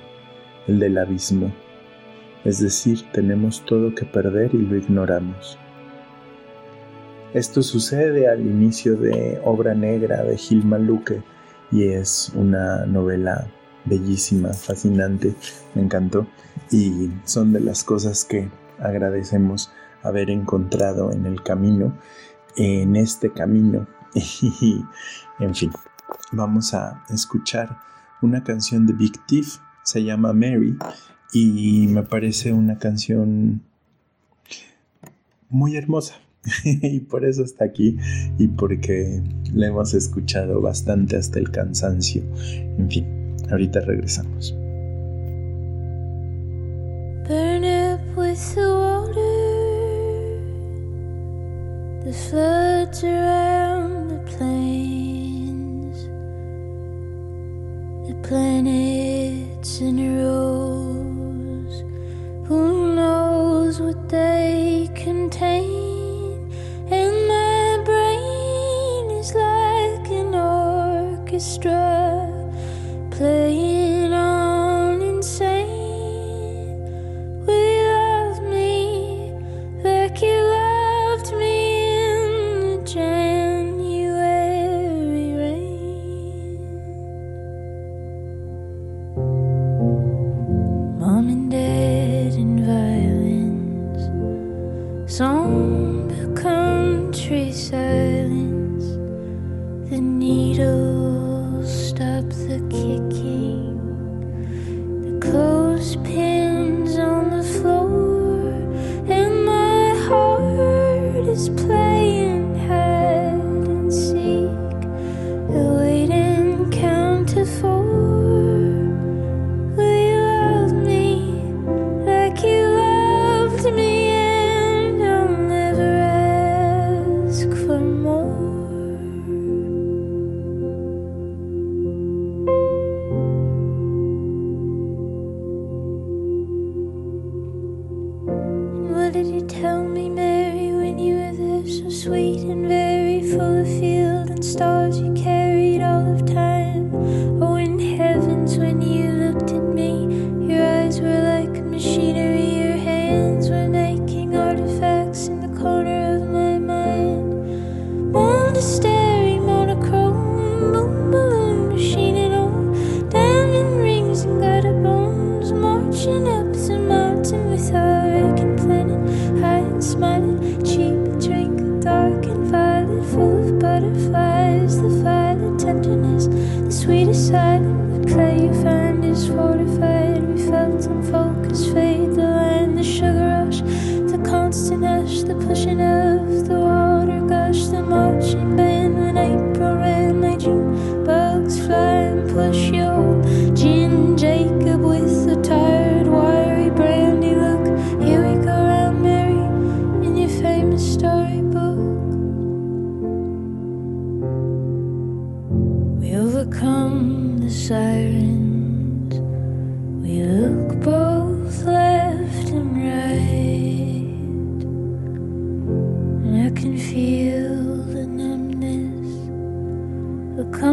el 0.67 0.79
del 0.79 0.99
abismo. 0.99 1.53
Es 2.45 2.61
decir, 2.61 3.03
tenemos 3.13 3.65
todo 3.65 3.95
que 3.95 4.05
perder 4.05 4.55
y 4.55 4.59
lo 4.59 4.77
ignoramos. 4.77 5.59
Esto 7.35 7.63
sucede 7.63 8.29
al 8.29 8.41
inicio 8.41 8.97
de 8.97 9.41
Obra 9.45 9.75
Negra 9.75 10.23
de 10.23 10.37
Gil 10.37 10.65
Maluque 10.65 11.23
y 11.71 11.85
es 11.85 12.33
una 12.35 12.85
novela 12.85 13.47
bellísima, 13.85 14.53
fascinante, 14.53 15.35
me 15.75 15.83
encantó 15.83 16.27
y 16.71 17.11
son 17.25 17.53
de 17.53 17.61
las 17.61 17.85
cosas 17.85 18.25
que 18.25 18.49
agradecemos 18.83 19.73
haber 20.03 20.31
encontrado 20.31 21.13
en 21.13 21.27
el 21.27 21.43
camino, 21.43 21.97
en 22.57 22.97
este 22.97 23.33
camino. 23.33 23.87
En 25.41 25.55
fin, 25.57 25.73
vamos 26.31 26.73
a 26.73 27.05
escuchar 27.11 27.79
una 28.21 28.45
canción 28.45 28.87
de 28.87 28.93
Big 28.93 29.13
Thief, 29.27 29.57
se 29.83 30.05
llama 30.05 30.33
Mary 30.33 30.77
y 31.33 31.89
me 31.89 32.05
parece 32.05 32.53
una 32.53 32.79
canción 32.79 33.63
muy 35.49 35.77
hermosa, 35.77 36.15
y 36.65 37.01
por 37.01 37.25
eso 37.25 37.43
está 37.43 37.65
aquí 37.65 37.97
y 38.39 38.47
porque 38.49 39.23
la 39.53 39.67
hemos 39.67 39.95
escuchado 39.95 40.61
bastante 40.61 41.17
hasta 41.17 41.39
el 41.39 41.51
cansancio. 41.51 42.23
En 42.79 42.89
fin, 42.89 43.37
ahorita 43.51 43.81
regresamos. 43.81 44.55
With 48.33 48.55
the 48.55 48.69
water, 48.85 49.21
the 52.03 52.15
floods 52.25 53.05
around 53.05 54.09
the 54.09 54.21
plains, 54.33 55.97
the 58.09 58.15
planets 58.27 59.81
in 59.83 59.97
rows. 60.17 61.75
Who 62.49 62.95
knows 62.95 63.81
what 63.83 64.09
they 64.09 64.89
contain? 64.95 66.51
And 66.91 67.15
my 67.35 67.83
brain 67.85 69.11
is 69.21 69.35
like 69.35 70.09
an 70.21 70.35
orchestra 70.35 71.83
playing 73.11 73.72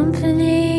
company. 0.00 0.69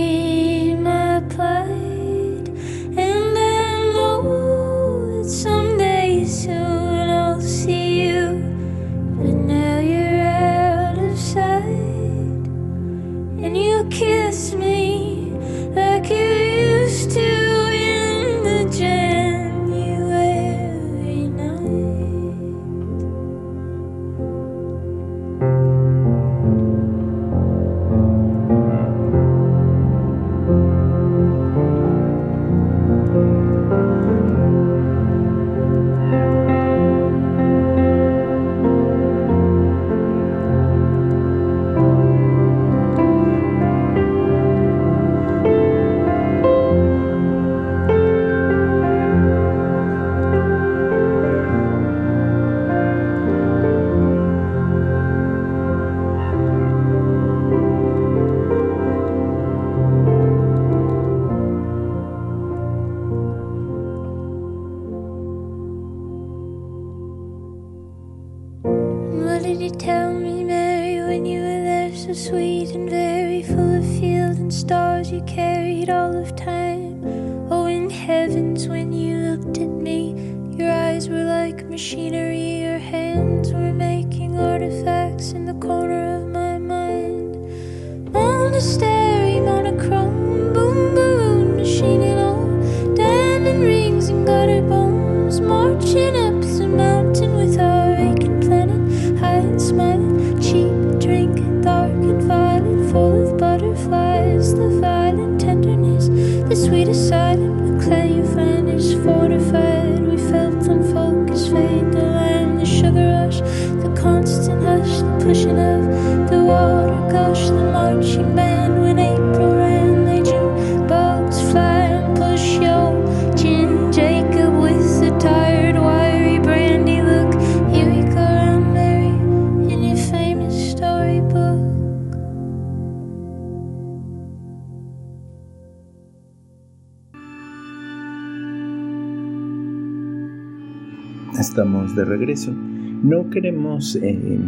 De 141.96 142.06
regreso. 142.06 142.54
No 142.54 143.30
queremos 143.30 143.98
eh, 143.98 144.40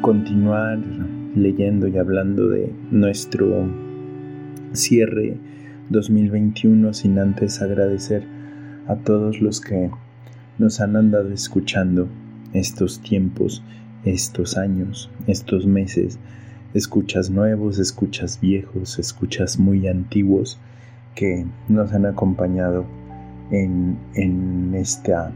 continuar 0.00 0.78
leyendo 1.34 1.88
y 1.88 1.98
hablando 1.98 2.48
de 2.48 2.72
nuestro 2.90 3.68
cierre 4.72 5.36
2021 5.90 6.94
sin 6.94 7.18
antes 7.18 7.60
agradecer 7.60 8.24
a 8.86 8.96
todos 8.96 9.42
los 9.42 9.60
que 9.60 9.90
nos 10.58 10.80
han 10.80 10.96
andado 10.96 11.30
escuchando 11.32 12.08
estos 12.54 13.00
tiempos, 13.00 13.62
estos 14.04 14.56
años, 14.56 15.10
estos 15.26 15.66
meses. 15.66 16.18
Escuchas 16.72 17.28
nuevos, 17.28 17.78
escuchas 17.78 18.40
viejos, 18.40 18.98
escuchas 18.98 19.58
muy 19.58 19.86
antiguos 19.86 20.58
que 21.14 21.44
nos 21.68 21.92
han 21.92 22.06
acompañado 22.06 22.86
en, 23.50 23.98
en 24.14 24.74
esta 24.74 25.32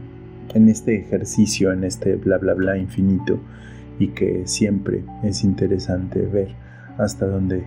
en 0.53 0.69
este 0.69 0.95
ejercicio, 0.95 1.71
en 1.71 1.83
este 1.83 2.15
bla 2.15 2.37
bla 2.37 2.53
bla 2.53 2.77
infinito 2.77 3.39
y 3.99 4.09
que 4.09 4.43
siempre 4.45 5.03
es 5.23 5.43
interesante 5.43 6.21
ver 6.21 6.49
hasta 6.97 7.25
dónde, 7.25 7.63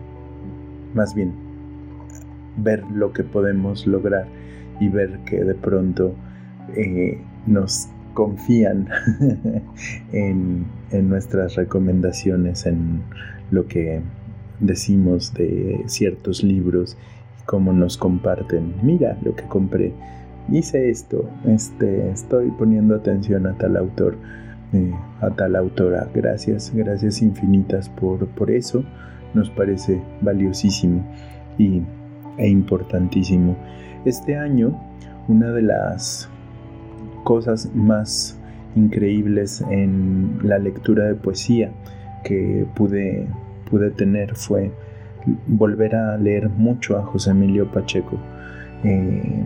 más 0.95 1.14
bien, 1.14 1.33
ver 2.57 2.83
lo 2.93 3.12
que 3.12 3.25
podemos 3.25 3.87
lograr 3.87 4.27
y 4.81 4.88
ver 4.88 5.21
que 5.27 5.45
de 5.45 5.55
pronto 5.55 6.14
eh, 6.77 7.19
nos 7.47 7.88
confían 8.14 8.88
en, 10.12 10.67
en 10.91 11.09
nuestras 11.09 11.55
recomendaciones, 11.55 12.67
en 12.67 13.03
lo 13.51 13.67
que 13.67 14.01
decimos 14.61 15.35
de 15.35 15.83
ciertos 15.87 16.43
libros 16.43 16.97
y 17.41 17.45
cómo 17.47 17.73
nos 17.73 17.97
comparten. 17.97 18.75
Mira 18.83 19.17
lo 19.23 19.35
que 19.35 19.45
compré 19.45 19.93
hice 20.50 20.90
esto, 20.90 21.28
este, 21.46 22.11
estoy 22.11 22.50
poniendo 22.50 22.94
atención 22.94 23.46
a 23.46 23.54
tal 23.54 23.76
autor, 23.76 24.16
eh, 24.72 24.92
a 25.20 25.30
tal 25.30 25.56
autora. 25.56 26.08
Gracias, 26.14 26.72
gracias 26.74 27.22
infinitas 27.22 27.88
por, 27.88 28.26
por 28.28 28.50
eso. 28.50 28.84
Nos 29.34 29.50
parece 29.50 30.00
valiosísimo 30.20 31.04
y, 31.58 31.82
e 32.38 32.48
importantísimo. 32.48 33.56
Este 34.04 34.37
año, 34.37 34.80
una 35.28 35.52
de 35.52 35.62
las 35.62 36.28
cosas 37.24 37.70
más 37.74 38.38
increíbles 38.74 39.62
en 39.70 40.38
la 40.42 40.58
lectura 40.58 41.04
de 41.04 41.14
poesía 41.14 41.72
que 42.24 42.66
pude, 42.74 43.26
pude 43.70 43.90
tener 43.90 44.34
fue 44.34 44.70
volver 45.46 45.94
a 45.94 46.16
leer 46.16 46.48
mucho 46.48 46.96
a 46.96 47.02
José 47.02 47.30
Emilio 47.30 47.70
Pacheco. 47.70 48.18
Eh, 48.84 49.44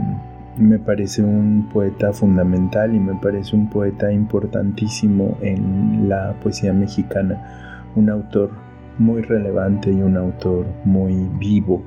me 0.56 0.78
parece 0.78 1.22
un 1.22 1.68
poeta 1.72 2.12
fundamental 2.12 2.94
y 2.94 2.98
me 2.98 3.14
parece 3.14 3.56
un 3.56 3.68
poeta 3.70 4.12
importantísimo 4.12 5.38
en 5.40 6.08
la 6.08 6.34
poesía 6.42 6.72
mexicana, 6.72 7.90
un 7.96 8.10
autor 8.10 8.50
muy 8.98 9.22
relevante 9.22 9.90
y 9.90 10.02
un 10.02 10.16
autor 10.16 10.66
muy 10.84 11.28
vivo 11.38 11.82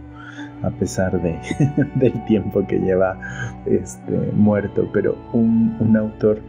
a 0.63 0.71
pesar 0.71 1.21
de, 1.21 1.37
del 1.95 2.25
tiempo 2.25 2.65
que 2.65 2.79
lleva 2.79 3.19
este, 3.65 4.31
muerto, 4.33 4.89
pero 4.91 5.15
un, 5.33 5.77
un 5.79 5.95
autor 5.95 6.39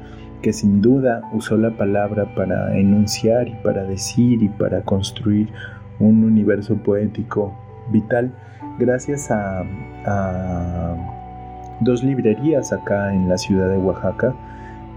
que 0.42 0.52
sin 0.52 0.80
duda 0.80 1.22
usó 1.32 1.56
la 1.56 1.76
palabra 1.76 2.34
para 2.34 2.76
enunciar 2.78 3.48
y 3.48 3.54
para 3.62 3.84
decir 3.84 4.42
y 4.42 4.48
para 4.48 4.82
construir 4.82 5.48
un 5.98 6.24
universo 6.24 6.76
poético 6.76 7.54
vital 7.90 8.32
gracias 8.78 9.30
a, 9.30 9.62
a 10.04 11.15
dos 11.80 12.02
librerías 12.02 12.72
acá 12.72 13.12
en 13.12 13.28
la 13.28 13.38
ciudad 13.38 13.68
de 13.68 13.78
Oaxaca, 13.78 14.34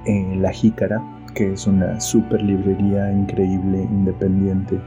en 0.05 0.41
La 0.41 0.51
Jícara, 0.51 1.01
que 1.33 1.53
es 1.53 1.67
una 1.67 1.99
super 1.99 2.41
librería 2.41 3.11
increíble, 3.11 3.83
independiente, 3.83 4.79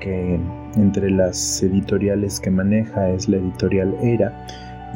que 0.00 0.40
entre 0.76 1.10
las 1.10 1.62
editoriales 1.62 2.40
que 2.40 2.50
maneja 2.50 3.08
es 3.10 3.28
la 3.28 3.36
editorial 3.36 3.94
Era 4.02 4.46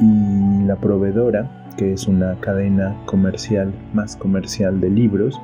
y 0.00 0.64
la 0.64 0.76
proveedora, 0.76 1.50
que 1.76 1.92
es 1.92 2.06
una 2.06 2.38
cadena 2.40 2.96
comercial 3.06 3.72
más 3.92 4.16
comercial 4.16 4.80
de 4.80 4.90
libros, 4.90 5.40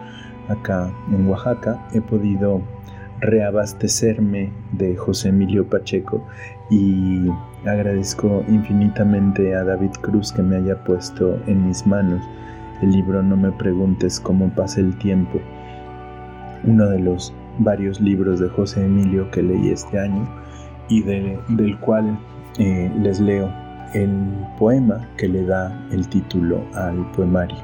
acá 0.48 0.90
en 1.12 1.28
Oaxaca, 1.28 1.86
he 1.92 2.00
podido 2.00 2.62
reabastecerme 3.20 4.50
de 4.72 4.96
José 4.96 5.28
Emilio 5.28 5.68
Pacheco 5.68 6.24
y 6.70 7.28
agradezco 7.66 8.44
infinitamente 8.48 9.54
a 9.54 9.64
David 9.64 9.90
Cruz 10.00 10.32
que 10.32 10.42
me 10.42 10.56
haya 10.56 10.82
puesto 10.84 11.38
en 11.46 11.66
mis 11.66 11.86
manos 11.86 12.22
el 12.80 12.92
libro 12.92 13.22
No 13.22 13.36
me 13.36 13.52
preguntes 13.52 14.18
cómo 14.18 14.48
pasa 14.50 14.80
el 14.80 14.96
tiempo, 14.96 15.38
uno 16.64 16.88
de 16.88 17.00
los 17.00 17.34
varios 17.58 18.00
libros 18.00 18.40
de 18.40 18.48
José 18.48 18.84
Emilio 18.84 19.30
que 19.30 19.42
leí 19.42 19.70
este 19.70 19.98
año 19.98 20.26
y 20.88 21.02
del 21.02 21.78
cual 21.80 22.18
eh, 22.58 22.90
les 23.00 23.20
leo 23.20 23.50
el 23.94 24.10
poema 24.58 25.08
que 25.16 25.28
le 25.28 25.44
da 25.44 25.86
el 25.90 26.08
título 26.08 26.64
al 26.74 27.10
poemario. 27.12 27.58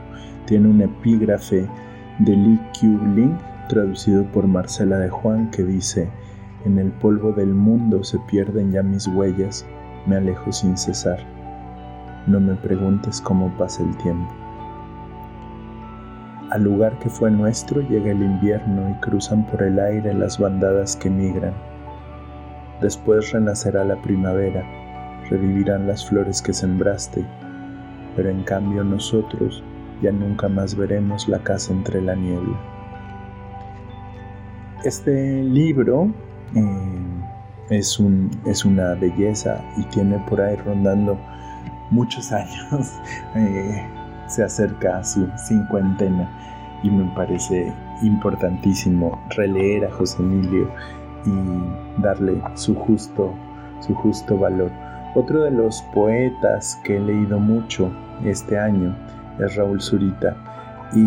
Tiene 0.47 0.69
un 0.69 0.81
epígrafe 0.81 1.66
de 2.19 2.37
Li 2.37 2.61
Ling 3.14 3.37
traducido 3.69 4.25
por 4.27 4.47
Marcela 4.47 4.99
de 4.99 5.09
Juan, 5.09 5.51
que 5.51 5.64
dice, 5.64 6.09
En 6.66 6.81
el 6.81 6.90
polvo 6.90 7.31
del 7.31 7.55
mundo 7.55 8.02
se 8.02 8.18
pierden 8.26 8.72
ya 8.72 8.83
mis 8.83 9.07
huellas, 9.07 9.64
me 10.05 10.16
alejo 10.16 10.50
sin 10.50 10.76
cesar. 10.76 11.20
No 12.26 12.40
me 12.40 12.57
preguntes 12.57 13.20
cómo 13.20 13.57
pasa 13.57 13.85
el 13.85 13.96
tiempo. 13.98 14.35
Al 16.50 16.64
lugar 16.64 16.98
que 16.98 17.09
fue 17.09 17.31
nuestro 17.31 17.83
llega 17.83 18.11
el 18.11 18.20
invierno 18.20 18.90
y 18.90 18.94
cruzan 18.94 19.46
por 19.46 19.62
el 19.62 19.79
aire 19.79 20.12
las 20.12 20.40
bandadas 20.40 20.96
que 20.96 21.09
migran. 21.09 21.55
Después 22.81 23.31
renacerá 23.31 23.85
la 23.85 24.02
primavera, 24.02 24.64
revivirán 25.31 25.87
las 25.87 26.05
flores 26.05 26.42
que 26.42 26.52
sembraste, 26.52 27.24
pero 28.16 28.29
en 28.29 28.42
cambio 28.42 28.83
nosotros 28.83 29.62
ya 30.02 30.11
nunca 30.11 30.48
más 30.48 30.74
veremos 30.74 31.29
la 31.29 31.38
casa 31.38 31.72
entre 31.72 32.02
la 32.02 32.16
niebla. 32.16 32.59
Este 34.83 35.44
libro 35.44 36.12
eh, 36.54 37.20
es, 37.70 37.98
un, 37.98 38.30
es 38.44 38.64
una 38.64 38.94
belleza 38.94 39.61
y 39.76 39.82
tiene 39.85 40.18
por 40.28 40.40
ahí 40.40 40.56
rondando 40.56 41.18
muchos 41.90 42.32
años. 42.32 42.92
Eh, 43.35 43.87
se 44.26 44.42
acerca 44.42 44.98
a 44.98 45.04
su 45.04 45.28
cincuentena 45.46 46.28
y 46.82 46.90
me 46.90 47.04
parece 47.14 47.72
importantísimo 48.02 49.18
releer 49.37 49.85
a 49.85 49.92
José 49.92 50.22
Emilio 50.22 50.68
y 51.24 52.02
darle 52.02 52.40
su 52.54 52.74
justo, 52.74 53.32
su 53.80 53.94
justo 53.94 54.37
valor. 54.37 54.70
Otro 55.14 55.42
de 55.44 55.50
los 55.50 55.80
poetas 55.94 56.78
que 56.85 56.96
he 56.96 57.00
leído 57.00 57.38
mucho 57.38 57.90
este 58.24 58.59
año 58.59 58.94
es 59.38 59.56
Raúl 59.56 59.80
Zurita 59.80 60.37
y 60.92 61.04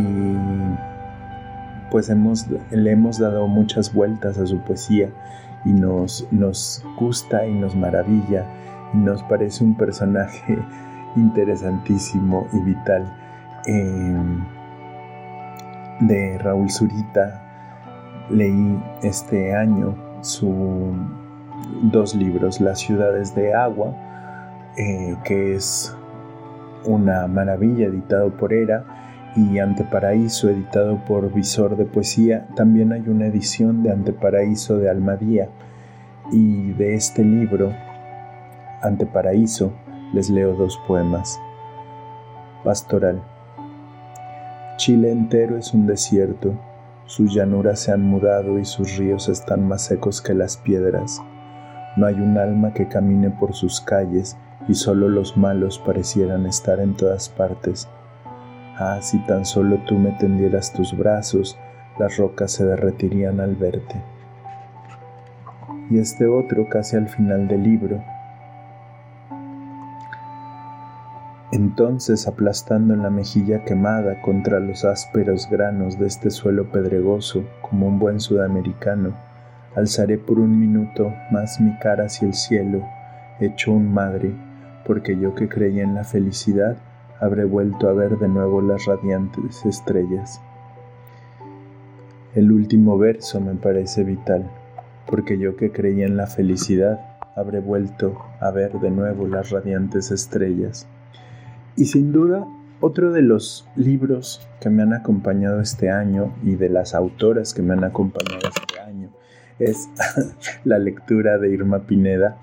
pues 1.90 2.10
le 2.10 2.92
hemos 2.92 3.20
dado 3.20 3.48
muchas 3.48 3.94
vueltas 3.94 4.38
a 4.38 4.46
su 4.46 4.60
poesía 4.60 5.10
y 5.66 5.74
nos, 5.74 6.28
nos 6.32 6.84
gusta 6.98 7.46
y 7.46 7.54
nos 7.54 7.76
maravilla 7.76 8.46
y 8.94 8.98
nos 8.98 9.24
parece 9.24 9.64
un 9.64 9.76
personaje 9.76 10.58
interesantísimo 11.16 12.48
y 12.54 12.60
vital. 12.62 13.12
Em, 13.66 14.44
de 16.02 16.38
Raúl 16.38 16.72
Zurita 16.72 17.42
leí 18.30 18.82
este 19.04 19.54
año 19.54 19.96
sus 20.22 20.96
dos 21.84 22.16
libros, 22.16 22.62
Las 22.62 22.80
ciudades 22.80 23.36
de 23.36 23.54
agua, 23.54 23.94
eh, 24.78 25.16
que 25.24 25.56
es 25.56 25.96
una 26.86 27.28
maravilla 27.28 27.88
editado 27.88 28.32
por 28.32 28.54
Era, 28.54 29.09
y 29.36 29.60
Anteparaíso, 29.60 30.50
editado 30.50 31.04
por 31.06 31.34
Visor 31.34 31.78
de 31.78 31.86
Poesía. 31.86 32.48
También 32.56 32.94
hay 32.94 33.08
una 33.08 33.28
edición 33.28 33.84
de 33.84 33.92
Anteparaíso 33.92 34.78
de 34.78 34.90
Almadía. 34.90 35.50
Y 36.32 36.74
de 36.74 36.96
este 36.96 37.24
libro, 37.24 37.74
Anteparaíso, 38.82 39.74
les 40.14 40.30
leo 40.30 40.54
dos 40.54 40.80
poemas. 40.88 41.40
Pastoral. 42.64 43.22
Chile 44.78 45.12
entero 45.12 45.58
es 45.58 45.74
un 45.74 45.88
desierto, 45.88 46.54
sus 47.06 47.34
llanuras 47.34 47.80
se 47.80 47.92
han 47.92 48.04
mudado 48.04 48.60
y 48.60 48.66
sus 48.66 48.98
ríos 48.98 49.30
están 49.30 49.68
más 49.68 49.84
secos 49.84 50.22
que 50.22 50.34
las 50.34 50.58
piedras. 50.58 51.22
No 51.98 52.06
hay 52.06 52.16
un 52.16 52.38
alma 52.38 52.74
que 52.74 52.88
camine 52.88 53.30
por 53.30 53.54
sus 53.54 53.82
calles 53.82 54.38
y 54.68 54.76
solo 54.76 55.10
los 55.10 55.36
malos 55.36 55.80
parecieran 55.80 56.46
estar 56.46 56.80
en 56.80 56.96
todas 56.96 57.28
partes 57.30 57.90
Ah, 58.82 59.00
si 59.02 59.20
tan 59.20 59.44
solo 59.44 59.78
tú 59.86 60.00
me 60.00 60.12
tendieras 60.14 60.72
tus 60.72 60.98
brazos, 60.98 61.60
las 62.00 62.16
rocas 62.16 62.54
se 62.54 62.66
derretirían 62.66 63.42
al 63.42 63.58
verte. 63.58 64.02
Y 65.90 66.00
este 66.00 66.26
otro 66.28 66.70
casi 66.70 66.96
al 66.96 67.10
final 67.10 67.50
del 67.50 67.64
libro. 67.64 68.02
Entonces, 71.52 72.26
aplastando 72.26 72.94
en 72.94 73.04
la 73.04 73.10
mejilla 73.10 73.66
quemada 73.66 74.22
contra 74.22 74.62
los 74.62 74.86
ásperos 74.86 75.50
granos 75.50 76.00
de 76.00 76.08
este 76.08 76.30
suelo 76.30 76.72
pedregoso, 76.72 77.44
como 77.60 77.86
un 77.86 78.00
buen 78.00 78.22
sudamericano, 78.22 79.14
alzaré 79.76 80.18
por 80.18 80.40
un 80.40 80.58
minuto 80.58 81.14
más 81.32 81.60
mi 81.60 81.78
cara 81.80 82.06
hacia 82.06 82.30
el 82.30 82.34
cielo, 82.34 82.82
hecho 83.42 83.74
un 83.74 83.94
madre, 83.94 84.32
porque 84.86 85.20
yo 85.20 85.36
que 85.36 85.50
creía 85.50 85.84
en 85.84 85.96
la 85.96 86.06
felicidad, 86.06 86.78
habré 87.20 87.46
vuelto 87.46 87.90
a 87.90 87.94
ver 87.94 88.18
de 88.18 88.28
nuevo 88.28 88.62
las 88.62 88.86
radiantes 88.86 89.66
estrellas. 89.66 90.42
El 92.36 92.52
último 92.52 92.98
verso 92.98 93.42
me 93.42 93.56
parece 93.56 94.04
vital, 94.04 94.50
porque 95.08 95.38
yo 95.38 95.56
que 95.56 95.72
creía 95.72 96.06
en 96.06 96.18
la 96.18 96.28
felicidad, 96.28 97.00
habré 97.36 97.60
vuelto 97.60 98.18
a 98.40 98.52
ver 98.52 98.74
de 98.80 98.92
nuevo 98.92 99.28
las 99.28 99.50
radiantes 99.50 100.12
estrellas. 100.12 100.88
Y 101.76 101.86
sin 101.86 102.12
duda, 102.12 102.48
otro 102.82 103.12
de 103.12 103.22
los 103.22 103.68
libros 103.76 104.48
que 104.62 104.70
me 104.70 104.84
han 104.84 104.94
acompañado 104.94 105.60
este 105.60 105.90
año 105.90 106.34
y 106.44 106.56
de 106.56 106.70
las 106.70 106.94
autoras 106.96 107.54
que 107.54 107.62
me 107.62 107.74
han 107.74 107.84
acompañado 107.84 108.48
este 108.48 108.80
año 108.80 109.10
es 109.60 109.90
la 110.64 110.80
lectura 110.80 111.38
de 111.38 111.50
Irma 111.52 111.80
Pineda 111.80 112.38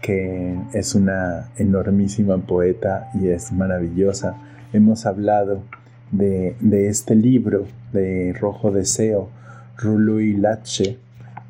que 0.00 0.56
es 0.72 0.94
una 0.94 1.50
enormísima 1.56 2.38
poeta 2.38 3.10
y 3.14 3.28
es 3.28 3.52
maravillosa. 3.52 4.36
Hemos 4.72 5.06
hablado 5.06 5.62
de, 6.10 6.56
este 6.88 7.14
libro 7.14 7.66
de 7.92 8.34
Rojo 8.38 8.70
Deseo, 8.70 9.28
Rulo 9.76 10.20
y 10.20 10.34
Lache, 10.34 10.98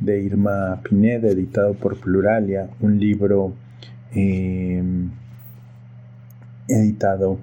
de 0.01 0.23
Irma 0.23 0.81
Pineda, 0.83 1.29
editado 1.29 1.75
por 1.75 1.99
Pluralia, 2.01 2.71
un 2.81 2.99
libro 2.99 3.53
em, 4.13 5.11
editado 6.69 7.39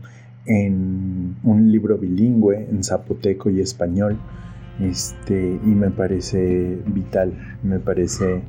en 0.45 1.35
un 1.43 1.71
libro 1.71 1.97
bilingüe 1.97 2.67
en 2.69 2.83
zapoteco 2.83 3.49
y 3.49 3.61
español. 3.61 4.17
Este, 4.81 5.59
y 5.63 5.69
me 5.69 5.89
parece 5.89 6.79
vital, 6.85 7.33
me 7.63 7.79
parece 7.79 8.41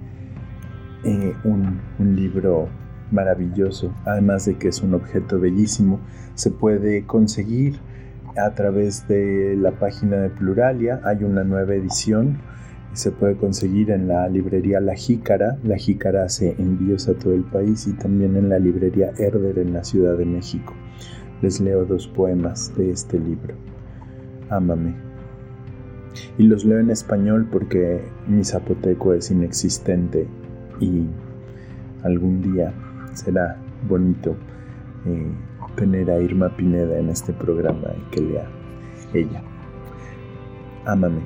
eh, 1.05 1.35
un, 1.45 1.81
libro 2.17 2.69
maravilloso, 3.11 3.95
además 4.05 4.47
de 4.47 4.57
que 4.57 4.69
es 4.69 4.83
un 4.83 4.95
objeto 4.95 5.39
bellísimo. 5.39 6.01
Se 6.35 6.51
puede 6.51 7.05
conseguir 7.05 7.79
a 8.37 8.55
través 8.55 9.07
de 9.09 9.57
la 9.57 9.73
página 9.73 10.17
de 10.17 10.31
Pluralia, 10.31 11.01
hay 11.05 11.25
una 11.25 11.45
nueva 11.45 11.75
edición, 11.75 12.39
se 12.93 13.13
puede 13.13 13.37
conseguir 13.37 13.91
en 13.91 14.09
la 14.09 14.29
librería 14.29 14.81
La 14.81 14.95
Jícara, 14.95 15.59
La 15.63 15.77
Jícara 15.77 16.25
hace 16.25 16.55
envíos 16.59 17.09
a 17.09 17.15
todo 17.15 17.33
el 17.33 17.45
país 17.45 17.87
y 17.87 17.93
también 17.93 18.37
en 18.37 18.49
la 18.49 18.59
librería 18.59 19.13
Herder 19.17 19.59
en 19.59 19.73
la 19.73 19.85
Ciudad 19.85 20.17
de 20.17 20.25
México. 20.25 20.75
Les 21.43 21.61
leo 21.61 21.85
dos 21.85 22.09
poemas 22.09 22.75
de 22.77 22.91
este 22.91 23.19
libro. 23.19 23.55
Ámame. 24.51 24.95
Y 26.39 26.45
los 26.45 26.65
leo 26.65 26.81
en 26.81 26.91
español 26.91 27.49
porque 27.51 28.03
mi 28.27 28.45
zapoteco 28.45 29.15
es 29.15 29.31
inexistente 29.31 30.27
y 30.81 31.07
algún 32.05 32.43
día 32.43 32.73
será 33.15 33.57
bonito 33.89 34.37
eh, 35.07 35.31
tener 35.77 36.11
a 36.11 36.21
Irma 36.21 36.49
Pineda 36.57 36.99
en 36.99 37.09
este 37.09 37.33
programa 37.33 37.89
y 37.97 38.11
que 38.11 38.21
lea 38.21 38.47
ella. 39.15 39.43
Ámame, 40.85 41.21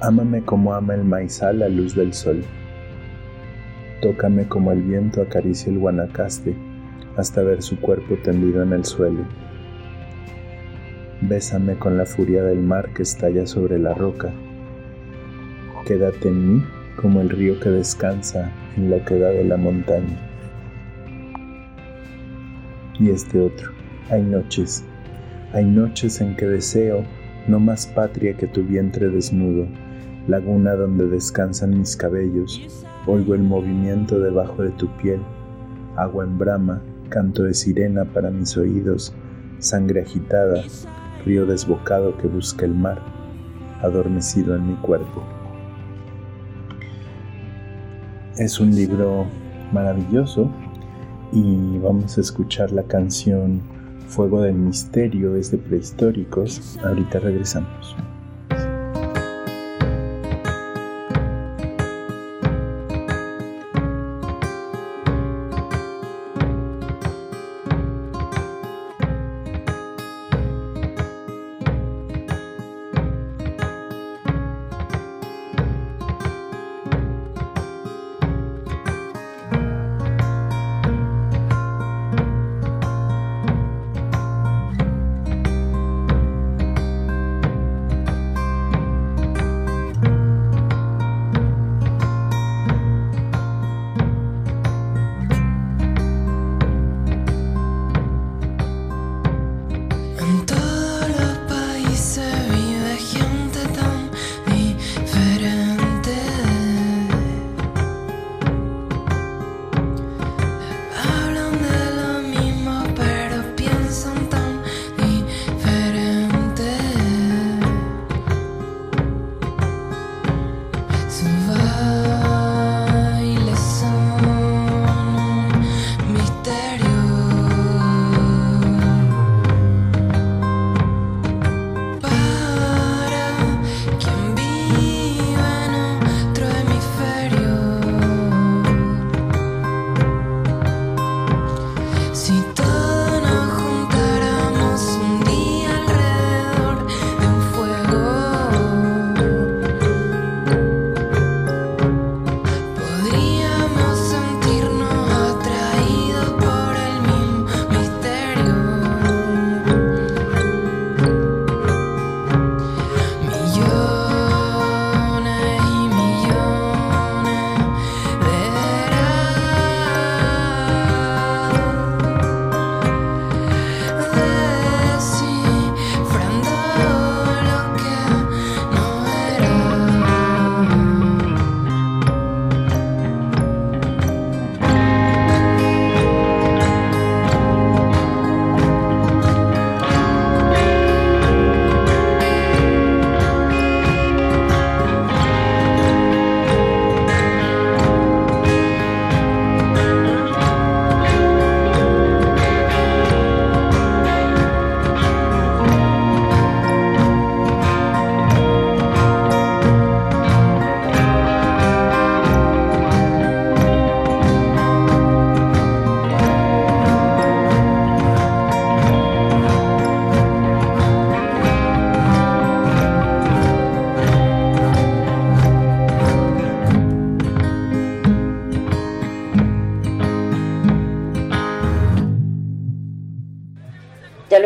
ámame 0.00 0.42
como 0.42 0.74
ama 0.74 0.94
el 0.94 1.04
maizal 1.04 1.60
la 1.60 1.68
luz 1.68 1.94
del 1.94 2.12
sol. 2.12 2.42
Tócame 4.02 4.46
como 4.46 4.72
el 4.72 4.82
viento 4.82 5.22
acaricia 5.22 5.72
el 5.72 5.78
guanacaste 5.78 6.54
hasta 7.16 7.42
ver 7.42 7.62
su 7.62 7.80
cuerpo 7.80 8.16
tendido 8.22 8.62
en 8.62 8.72
el 8.72 8.84
suelo. 8.84 9.24
Bésame 11.22 11.76
con 11.76 11.96
la 11.96 12.04
furia 12.04 12.44
del 12.44 12.60
mar 12.60 12.90
que 12.92 13.02
estalla 13.02 13.46
sobre 13.46 13.78
la 13.78 13.94
roca. 13.94 14.30
Quédate 15.86 16.28
en 16.28 16.54
mí 16.54 16.64
como 16.96 17.20
el 17.20 17.28
río 17.28 17.60
que 17.60 17.70
descansa 17.70 18.50
en 18.76 18.90
la 18.90 19.04
queda 19.04 19.30
de 19.30 19.44
la 19.44 19.56
montaña. 19.56 20.18
Y 22.98 23.10
este 23.10 23.40
otro, 23.40 23.70
hay 24.10 24.22
noches, 24.22 24.84
hay 25.52 25.64
noches 25.64 26.20
en 26.20 26.34
que 26.36 26.46
deseo 26.46 27.04
no 27.48 27.60
más 27.60 27.86
patria 27.86 28.36
que 28.36 28.46
tu 28.46 28.62
vientre 28.62 29.08
desnudo, 29.08 29.66
laguna 30.26 30.74
donde 30.74 31.06
descansan 31.06 31.78
mis 31.78 31.96
cabellos, 31.96 32.84
oigo 33.06 33.34
el 33.34 33.42
movimiento 33.42 34.18
debajo 34.18 34.62
de 34.62 34.70
tu 34.70 34.88
piel, 34.96 35.20
agua 35.96 36.24
en 36.24 36.38
brama, 36.38 36.82
canto 37.08 37.44
de 37.44 37.54
sirena 37.54 38.04
para 38.04 38.30
mis 38.30 38.56
oídos, 38.56 39.14
sangre 39.58 40.02
agitada, 40.02 40.64
río 41.24 41.46
desbocado 41.46 42.16
que 42.18 42.26
busca 42.26 42.64
el 42.64 42.74
mar, 42.74 43.00
adormecido 43.82 44.56
en 44.56 44.68
mi 44.68 44.74
cuerpo. 44.76 45.35
Es 48.38 48.60
un 48.60 48.74
libro 48.74 49.26
maravilloso 49.72 50.50
y 51.32 51.78
vamos 51.78 52.18
a 52.18 52.20
escuchar 52.20 52.70
la 52.70 52.82
canción 52.82 53.62
Fuego 54.08 54.42
del 54.42 54.54
Misterio, 54.54 55.36
es 55.36 55.50
de 55.50 55.58
Prehistóricos. 55.58 56.78
Ahorita 56.84 57.18
regresamos. 57.18 57.96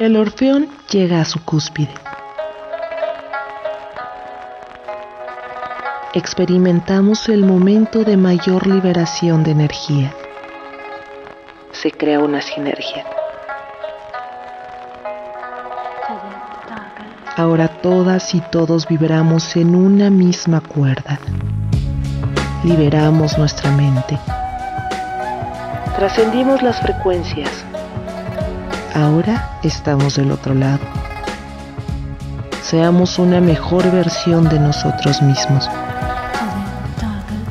El 0.00 0.16
Orfeón 0.16 0.66
llega 0.90 1.20
a 1.20 1.26
su 1.26 1.44
cúspide. 1.44 1.92
Experimentamos 6.14 7.28
el 7.28 7.44
momento 7.44 8.02
de 8.02 8.16
mayor 8.16 8.66
liberación 8.66 9.44
de 9.44 9.50
energía. 9.50 10.14
Se 11.72 11.92
crea 11.92 12.20
una 12.20 12.40
sinergia. 12.40 13.04
Ahora 17.36 17.68
todas 17.68 18.34
y 18.34 18.40
todos 18.40 18.88
vibramos 18.88 19.54
en 19.54 19.74
una 19.74 20.08
misma 20.08 20.62
cuerda. 20.62 21.20
Liberamos 22.64 23.36
nuestra 23.36 23.70
mente. 23.72 24.18
Trascendimos 25.94 26.62
las 26.62 26.80
frecuencias 26.80 27.66
Ahora 28.94 29.60
estamos 29.62 30.16
del 30.16 30.32
otro 30.32 30.52
lado. 30.54 30.80
Seamos 32.62 33.18
una 33.18 33.40
mejor 33.40 33.90
versión 33.90 34.48
de 34.48 34.58
nosotros 34.58 35.22
mismos. 35.22 35.68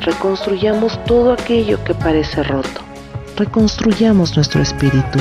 Reconstruyamos 0.00 1.02
todo 1.04 1.32
aquello 1.32 1.82
que 1.84 1.94
parece 1.94 2.42
roto. 2.42 2.80
Reconstruyamos 3.36 4.36
nuestro 4.36 4.60
espíritu. 4.60 5.18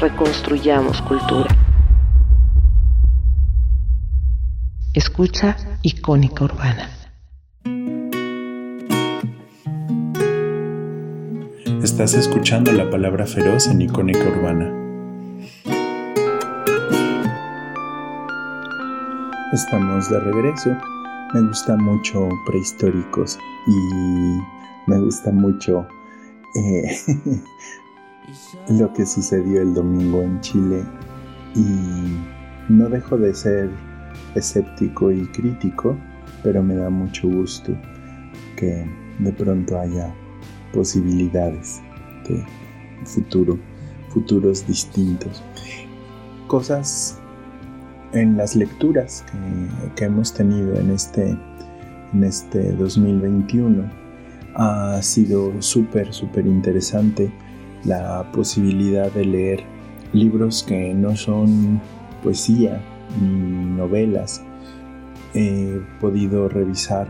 Reconstruyamos 0.00 1.02
cultura. 1.02 1.54
Escucha 4.94 5.56
icónica 5.82 6.44
urbana. 6.44 6.88
Estás 11.82 12.14
escuchando 12.14 12.72
la 12.72 12.90
palabra 12.90 13.26
feroz 13.26 13.66
en 13.68 13.82
icónica 13.82 14.20
urbana. 14.20 14.79
Estamos 19.52 20.08
de 20.08 20.20
regreso. 20.20 20.76
Me 21.34 21.42
gusta 21.42 21.76
mucho 21.76 22.28
prehistóricos 22.46 23.36
y 23.66 24.38
me 24.86 25.00
gusta 25.00 25.32
mucho 25.32 25.88
eh, 26.54 26.96
lo 28.68 28.92
que 28.92 29.04
sucedió 29.04 29.60
el 29.60 29.74
domingo 29.74 30.22
en 30.22 30.40
Chile 30.40 30.84
y 31.56 32.16
no 32.68 32.88
dejo 32.88 33.18
de 33.18 33.34
ser 33.34 33.70
escéptico 34.36 35.10
y 35.10 35.26
crítico, 35.32 35.96
pero 36.44 36.62
me 36.62 36.76
da 36.76 36.88
mucho 36.88 37.28
gusto 37.28 37.72
que 38.54 38.88
de 39.18 39.32
pronto 39.32 39.80
haya 39.80 40.14
posibilidades 40.72 41.80
de 42.28 42.46
futuro, 43.04 43.58
futuros 44.10 44.64
distintos. 44.64 45.42
Cosas 46.46 47.19
en 48.12 48.36
las 48.36 48.56
lecturas 48.56 49.24
que, 49.96 50.04
hemos 50.04 50.34
tenido 50.34 50.74
en 50.76 50.90
este, 50.90 51.36
en 52.12 52.24
este 52.24 52.72
2021 52.72 53.84
ha 54.54 55.00
sido 55.02 55.60
súper, 55.62 56.12
súper 56.12 56.46
interesante 56.46 57.32
la 57.84 58.30
posibilidad 58.32 59.10
de 59.12 59.24
leer 59.24 59.64
libros 60.12 60.62
que 60.62 60.92
no 60.92 61.16
son 61.16 61.80
poesía 62.22 62.80
ni 63.20 63.76
novelas. 63.76 64.42
He 65.34 65.80
podido 66.00 66.48
revisar 66.48 67.08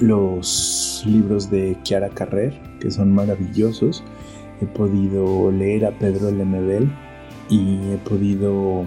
los 0.00 1.04
libros 1.06 1.50
de 1.50 1.76
Chiara 1.82 2.08
Carrer, 2.08 2.60
que 2.80 2.90
son 2.90 3.12
maravillosos. 3.12 4.04
He 4.60 4.66
podido 4.66 5.52
leer 5.52 5.86
a 5.86 5.92
Pedro 5.92 6.30
Lemebel 6.32 6.90
y 7.48 7.92
he 7.92 7.96
podido 7.98 8.84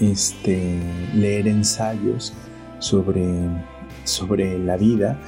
este, 0.00 0.78
leer 1.14 1.48
ensayos 1.48 2.32
sobre, 2.78 3.24
sobre 4.04 4.58
la 4.58 4.76
vida 4.76 5.18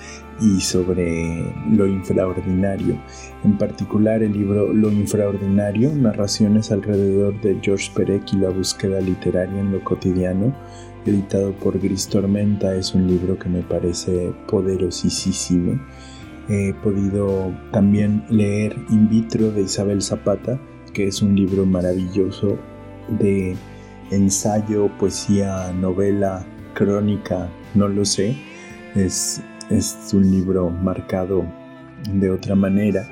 y 0.40 0.60
sobre 0.60 1.52
lo 1.70 1.86
infraordinario. 1.86 2.96
En 3.44 3.58
particular 3.58 4.22
el 4.22 4.32
libro 4.32 4.72
Lo 4.72 4.90
infraordinario, 4.90 5.92
narraciones 5.94 6.70
alrededor 6.70 7.40
de 7.40 7.58
George 7.60 7.90
Perec 7.94 8.32
y 8.32 8.36
la 8.36 8.50
búsqueda 8.50 9.00
literaria 9.00 9.60
en 9.60 9.72
lo 9.72 9.82
cotidiano, 9.82 10.54
editado 11.06 11.52
por 11.52 11.78
Gris 11.78 12.08
Tormenta, 12.08 12.74
es 12.74 12.94
un 12.94 13.06
libro 13.06 13.38
que 13.38 13.48
me 13.48 13.62
parece 13.62 14.32
poderosísimo. 14.46 15.80
He 16.48 16.72
podido 16.82 17.52
también 17.72 18.24
leer 18.30 18.76
In 18.90 19.08
vitro 19.08 19.50
de 19.50 19.62
Isabel 19.62 20.00
Zapata, 20.02 20.58
que 20.92 21.06
es 21.06 21.20
un 21.20 21.36
libro 21.36 21.66
maravilloso 21.66 22.58
de 23.18 23.54
ensayo, 24.10 24.88
poesía, 24.98 25.72
novela, 25.72 26.44
crónica, 26.74 27.48
no 27.74 27.88
lo 27.88 28.04
sé. 28.04 28.36
Es, 28.94 29.42
es 29.70 30.10
un 30.12 30.30
libro 30.30 30.70
marcado 30.70 31.44
de 32.12 32.30
otra 32.30 32.54
manera. 32.54 33.08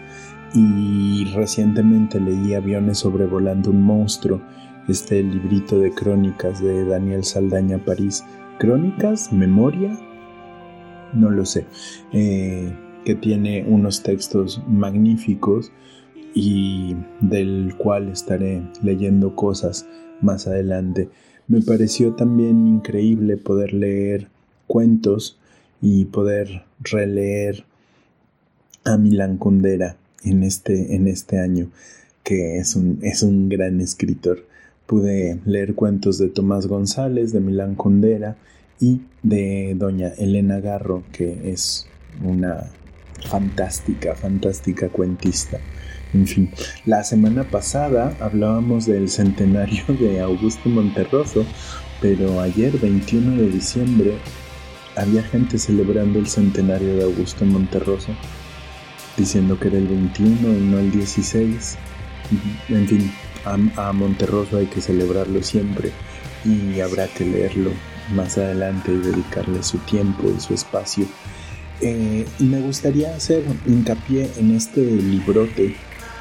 Y 0.54 1.26
recientemente 1.34 2.20
leí 2.20 2.54
Aviones 2.54 2.98
sobrevolando 2.98 3.70
un 3.70 3.82
monstruo, 3.82 4.40
este 4.88 5.22
librito 5.22 5.78
de 5.78 5.92
crónicas 5.92 6.62
de 6.62 6.84
Daniel 6.84 7.24
Saldaña 7.24 7.78
París. 7.78 8.24
¿Crónicas? 8.58 9.32
¿Memoria? 9.32 9.98
No 11.12 11.30
lo 11.30 11.44
sé. 11.44 11.66
Eh, 12.12 12.72
que 13.04 13.14
tiene 13.14 13.64
unos 13.68 14.02
textos 14.02 14.62
magníficos 14.66 15.72
y 16.34 16.96
del 17.20 17.74
cual 17.78 18.08
estaré 18.08 18.62
leyendo 18.82 19.34
cosas 19.34 19.88
más 20.20 20.46
adelante. 20.46 21.08
Me 21.48 21.60
pareció 21.60 22.14
también 22.14 22.66
increíble 22.66 23.36
poder 23.36 23.72
leer 23.72 24.28
cuentos 24.66 25.38
y 25.80 26.06
poder 26.06 26.64
releer 26.80 27.64
a 28.84 28.96
Milan 28.96 29.36
Kundera 29.36 29.96
en 30.24 30.42
este, 30.42 30.94
en 30.94 31.06
este 31.06 31.38
año, 31.38 31.70
que 32.22 32.58
es 32.58 32.76
un, 32.76 32.98
es 33.02 33.22
un 33.22 33.48
gran 33.48 33.80
escritor. 33.80 34.46
Pude 34.86 35.40
leer 35.44 35.74
cuentos 35.74 36.18
de 36.18 36.28
Tomás 36.28 36.66
González, 36.66 37.32
de 37.32 37.40
Milán 37.40 37.74
Kundera 37.74 38.36
y 38.80 39.02
de 39.22 39.74
doña 39.76 40.08
Elena 40.18 40.60
Garro, 40.60 41.02
que 41.12 41.50
es 41.52 41.86
una 42.22 42.70
fantástica, 43.28 44.14
fantástica 44.14 44.88
cuentista. 44.88 45.58
En 46.14 46.26
fin, 46.26 46.50
la 46.84 47.02
semana 47.02 47.44
pasada 47.44 48.16
hablábamos 48.20 48.86
del 48.86 49.08
centenario 49.08 49.84
de 50.00 50.20
Augusto 50.20 50.68
Monterroso, 50.68 51.44
pero 52.00 52.40
ayer, 52.40 52.78
21 52.78 53.42
de 53.42 53.48
diciembre, 53.48 54.18
había 54.96 55.22
gente 55.22 55.58
celebrando 55.58 56.18
el 56.18 56.26
centenario 56.26 56.96
de 56.96 57.04
Augusto 57.04 57.44
Monterroso, 57.44 58.12
diciendo 59.16 59.58
que 59.58 59.68
era 59.68 59.78
el 59.78 59.88
21 59.88 60.48
y 60.48 60.60
no 60.60 60.78
el 60.78 60.90
16. 60.90 61.76
En 62.68 62.88
fin, 62.88 63.12
a, 63.44 63.92
Monterroso 63.92 64.58
hay 64.58 64.66
que 64.66 64.80
celebrarlo 64.80 65.42
siempre 65.42 65.92
y 66.44 66.80
habrá 66.80 67.08
que 67.08 67.24
leerlo 67.24 67.70
más 68.14 68.38
adelante 68.38 68.92
y 68.92 68.98
dedicarle 68.98 69.62
su 69.62 69.78
tiempo 69.78 70.32
y 70.36 70.40
su 70.40 70.54
espacio. 70.54 71.06
Eh, 71.80 72.24
me 72.38 72.60
gustaría 72.60 73.14
hacer 73.14 73.44
hincapié 73.66 74.30
en 74.38 74.56
este 74.56 74.80
librote 74.80 75.76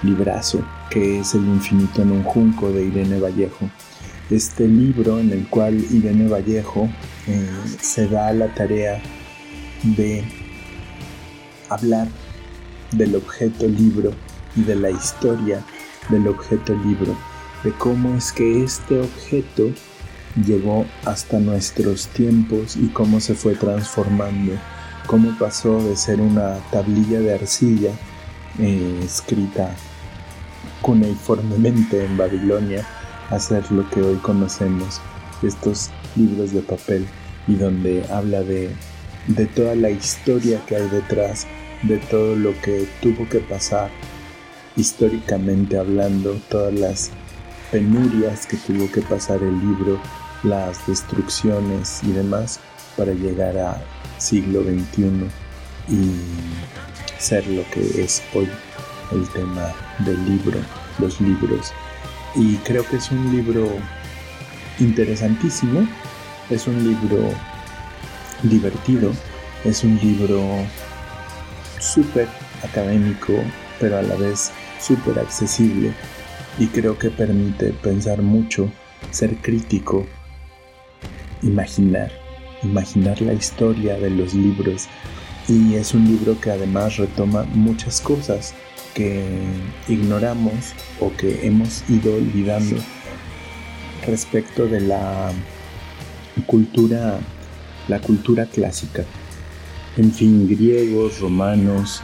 librazo 0.06 0.64
que 0.90 1.20
es 1.20 1.34
El 1.34 1.46
infinito 1.46 2.02
en 2.02 2.12
un 2.12 2.24
junco 2.24 2.72
de 2.72 2.86
Irene 2.86 3.20
Vallejo. 3.20 3.70
Este 4.30 4.68
libro 4.68 5.20
en 5.20 5.32
el 5.32 5.48
cual 5.48 5.76
Irene 5.92 6.28
Vallejo 6.28 6.90
eh, 7.28 7.50
se 7.82 8.08
da 8.08 8.32
la 8.34 8.54
tarea 8.54 9.02
de 9.84 10.24
hablar 11.70 12.08
del 12.92 13.16
objeto 13.16 13.68
libro 13.68 14.12
y 14.56 14.64
de 14.64 14.76
la 14.76 14.90
historia 14.90 15.64
del 16.10 16.28
objeto 16.28 16.74
libro, 16.86 17.16
de 17.64 17.72
cómo 17.72 18.16
es 18.16 18.32
que 18.32 18.64
este 18.64 19.00
objeto 19.00 19.70
llegó 20.46 20.86
hasta 21.04 21.40
nuestros 21.40 22.08
tiempos 22.08 22.76
y 22.76 22.88
cómo 22.88 23.20
se 23.20 23.36
fue 23.36 23.56
transformando 23.56 24.54
cómo 25.06 25.38
pasó 25.38 25.82
de 25.84 25.96
ser 25.96 26.20
una 26.22 26.58
tablilla 26.72 27.20
de 27.20 27.34
arcilla 27.34 27.92
eh, 28.60 29.02
escrita 29.04 29.76
cuneiformemente 30.82 32.06
en 32.06 32.18
Babilonia 32.18 32.86
a 33.30 33.40
ser 33.40 33.70
lo 33.72 33.90
que 33.90 34.02
hoy 34.02 34.16
conocemos, 34.18 35.02
estos 35.42 35.90
libros 36.16 36.52
de 36.52 36.62
papel 36.62 37.08
y 37.48 37.56
donde 37.56 38.06
habla 38.12 38.42
de, 38.42 38.70
de 39.28 39.46
toda 39.48 39.76
la 39.76 39.90
historia 39.90 40.62
que 40.66 40.76
hay 40.76 40.88
detrás, 40.90 41.48
de 41.84 41.98
todo 41.98 42.36
lo 42.36 42.60
que 42.62 42.88
tuvo 43.02 43.28
que 43.30 43.40
pasar 43.40 43.90
históricamente 44.76 45.78
hablando, 45.78 46.40
todas 46.50 46.74
las 46.74 47.12
penurias 47.72 48.46
que 48.46 48.58
tuvo 48.58 48.92
que 48.92 49.02
pasar 49.02 49.42
el 49.42 49.60
libro, 49.60 50.00
las 50.44 50.86
destrucciones 50.88 52.04
y 52.04 52.12
demás 52.12 52.60
para 52.96 53.14
llegar 53.14 53.58
a 53.58 53.82
siglo 54.18 54.64
XXI 54.64 55.28
y 55.90 56.12
ser 57.20 57.46
lo 57.48 57.64
que 57.72 58.04
es 58.04 58.22
hoy 58.34 58.50
el 59.12 59.28
tema 59.30 59.74
del 60.00 60.24
libro, 60.26 60.60
los 61.00 61.20
libros. 61.22 61.74
Y 62.36 62.56
creo 62.58 62.86
que 62.88 62.98
es 62.98 63.12
un 63.12 63.36
libro 63.36 63.70
interesantísimo, 64.80 65.88
es 66.50 66.68
un 66.68 66.84
libro 66.84 67.30
divertido, 68.44 69.12
es 69.64 69.84
un 69.84 69.98
libro 70.00 70.42
súper 71.80 72.28
académico, 72.64 73.34
pero 73.80 73.98
a 73.98 74.02
la 74.02 74.16
vez 74.16 74.52
súper 74.80 75.20
accesible 75.20 75.94
y 76.58 76.68
creo 76.68 76.98
que 76.98 77.10
permite 77.10 77.72
pensar 77.74 78.22
mucho, 78.22 78.70
ser 79.12 79.36
crítico, 79.38 80.06
imaginar, 81.42 82.12
imaginar 82.64 83.22
la 83.22 83.34
historia 83.34 83.96
de 83.96 84.10
los 84.10 84.34
libros 84.34 84.88
y 85.48 85.76
es 85.76 85.94
un 85.94 86.06
libro 86.06 86.40
que 86.40 86.52
además 86.52 86.98
retoma 86.98 87.44
muchas 87.54 88.02
cosas 88.02 88.54
que 88.96 89.24
ignoramos 89.88 90.74
o 91.00 91.12
que 91.16 91.46
hemos 91.46 91.88
ido 91.88 92.16
olvidando 92.16 92.78
respecto 94.08 94.66
de 94.66 94.82
la 94.82 95.32
cultura 96.48 97.20
la 97.88 98.00
cultura 98.00 98.48
clásica 98.48 99.06
en 99.98 100.12
fin 100.12 100.48
griegos 100.48 101.20
romanos 101.20 102.02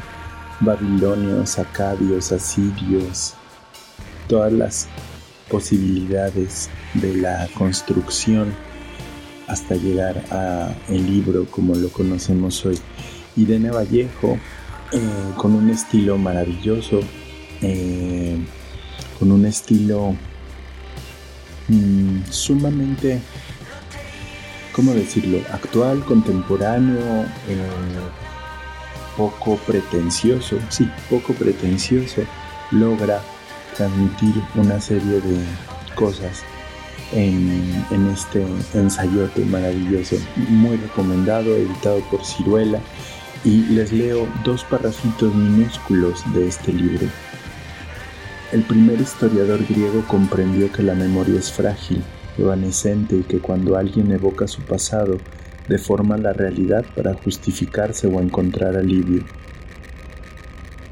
babilonios 0.60 1.58
acadios 1.58 2.32
asirios 2.32 3.34
todas 4.28 4.54
las 4.54 4.88
posibilidades 5.50 6.70
de 6.94 7.16
la 7.18 7.50
construcción 7.58 8.54
hasta 9.48 9.76
llegar 9.76 10.24
a 10.32 10.74
el 10.88 11.06
libro 11.06 11.46
como 11.46 11.76
lo 11.76 11.90
conocemos 11.90 12.66
hoy. 12.66 12.80
Irene 13.36 13.70
Vallejo, 13.70 14.38
eh, 14.92 15.34
con 15.38 15.56
un 15.56 15.70
estilo 15.70 16.18
maravilloso, 16.18 17.00
eh, 17.62 18.38
con 19.20 19.32
un 19.32 19.46
estilo 19.46 20.16
mm, 21.68 22.24
sumamente, 22.30 23.22
¿cómo 24.74 24.94
decirlo?, 24.94 25.40
actual, 25.54 26.04
contemporáneo, 26.04 27.24
eh, 27.48 27.70
poco 29.16 29.58
pretencioso, 29.58 30.58
sí, 30.70 30.90
poco 31.10 31.34
pretencioso, 31.34 32.24
logra 32.72 33.22
transmitir 33.78 34.34
una 34.56 34.80
serie 34.82 35.22
de 35.22 35.40
cosas 35.96 36.44
en, 37.14 37.86
este 38.14 38.46
ensayote 38.74 39.44
maravilloso, 39.46 40.16
muy 40.48 40.78
recomendado, 40.78 41.56
editado 41.56 42.00
por 42.10 42.26
Ciruela, 42.26 42.80
y 43.44 43.64
les 43.74 43.92
leo 43.92 44.28
dos 44.44 44.64
parrafitos 44.64 45.34
minúsculos 45.34 46.24
de 46.34 46.48
este 46.48 46.72
libro. 46.72 47.08
El 48.52 48.64
primer 48.64 49.00
historiador 49.00 49.66
griego 49.66 50.04
comprendió 50.08 50.72
que 50.72 50.84
la 50.84 50.94
memoria 50.94 51.40
es 51.40 51.52
frágil, 51.52 52.04
evanescente 52.38 53.16
y 53.16 53.24
que 53.24 53.40
cuando 53.40 53.78
alguien 53.78 54.12
evoca 54.12 54.48
su 54.48 54.62
pasado, 54.62 55.18
deforma 55.68 56.18
la 56.18 56.34
realidad 56.34 56.86
para 56.96 57.14
justificarse 57.14 58.08
o 58.08 58.20
encontrar 58.20 58.76
alivio. 58.76 59.24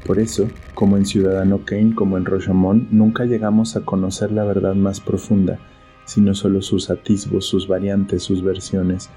Por 0.06 0.18
eso, 0.18 0.48
como 0.74 0.96
en 0.96 1.04
Ciudadano 1.04 1.64
Kane 1.64 1.94
como 1.94 2.16
en 2.16 2.24
Rochamont, 2.24 2.90
nunca 2.90 3.26
llegamos 3.26 3.76
a 3.76 3.82
conocer 3.82 4.32
la 4.32 4.44
verdad 4.44 4.74
más 4.74 5.00
profunda, 5.00 5.58
sino 6.06 6.34
solo 6.34 6.62
sus 6.62 6.90
atisbos, 6.90 7.44
sus 7.44 7.68
variantes, 7.68 8.22
sus 8.22 8.42
versiones, 8.42 9.10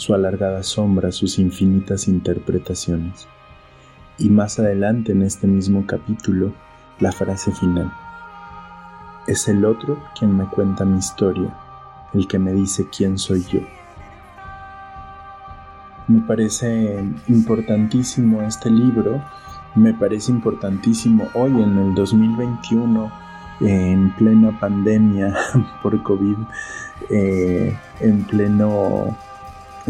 su 0.00 0.14
alargada 0.14 0.62
sombra, 0.62 1.12
sus 1.12 1.38
infinitas 1.38 2.08
interpretaciones. 2.08 3.28
Y 4.16 4.30
más 4.30 4.58
adelante 4.58 5.12
en 5.12 5.22
este 5.22 5.46
mismo 5.46 5.84
capítulo, 5.86 6.52
la 7.00 7.12
frase 7.12 7.52
final. 7.52 7.92
Es 9.26 9.46
el 9.46 9.64
otro 9.64 10.02
quien 10.18 10.34
me 10.34 10.46
cuenta 10.46 10.86
mi 10.86 10.98
historia, 10.98 11.54
el 12.14 12.26
que 12.26 12.38
me 12.38 12.52
dice 12.54 12.88
quién 12.96 13.18
soy 13.18 13.44
yo. 13.44 13.60
Me 16.08 16.20
parece 16.22 17.04
importantísimo 17.28 18.40
este 18.40 18.70
libro 18.70 19.22
me 19.74 19.94
parece 19.94 20.32
importantísimo 20.32 21.28
hoy 21.34 21.50
en 21.50 21.78
el 21.78 21.94
2021, 21.94 23.12
en 23.60 24.10
plena 24.16 24.58
pandemia 24.58 25.32
por 25.82 26.02
COVID, 26.02 26.36
eh, 27.10 27.76
en 28.00 28.24
pleno 28.24 29.16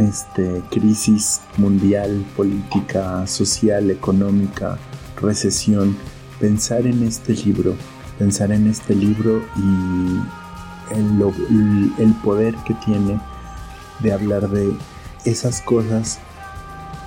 este, 0.01 0.63
crisis 0.71 1.41
mundial, 1.57 2.25
política, 2.37 3.27
social, 3.27 3.91
económica, 3.91 4.79
recesión, 5.21 5.97
pensar 6.39 6.87
en 6.87 7.03
este 7.03 7.35
libro, 7.35 7.77
pensar 8.19 8.53
en 8.53 8.67
este 8.67 8.95
libro 8.95 9.43
y 9.57 10.95
el, 10.95 11.93
el 11.99 12.15
poder 12.25 12.55
que 12.67 12.75
tiene 12.75 13.21
de 14.01 14.13
hablar 14.13 14.49
de 14.49 14.73
esas 15.25 15.61
cosas 15.61 16.19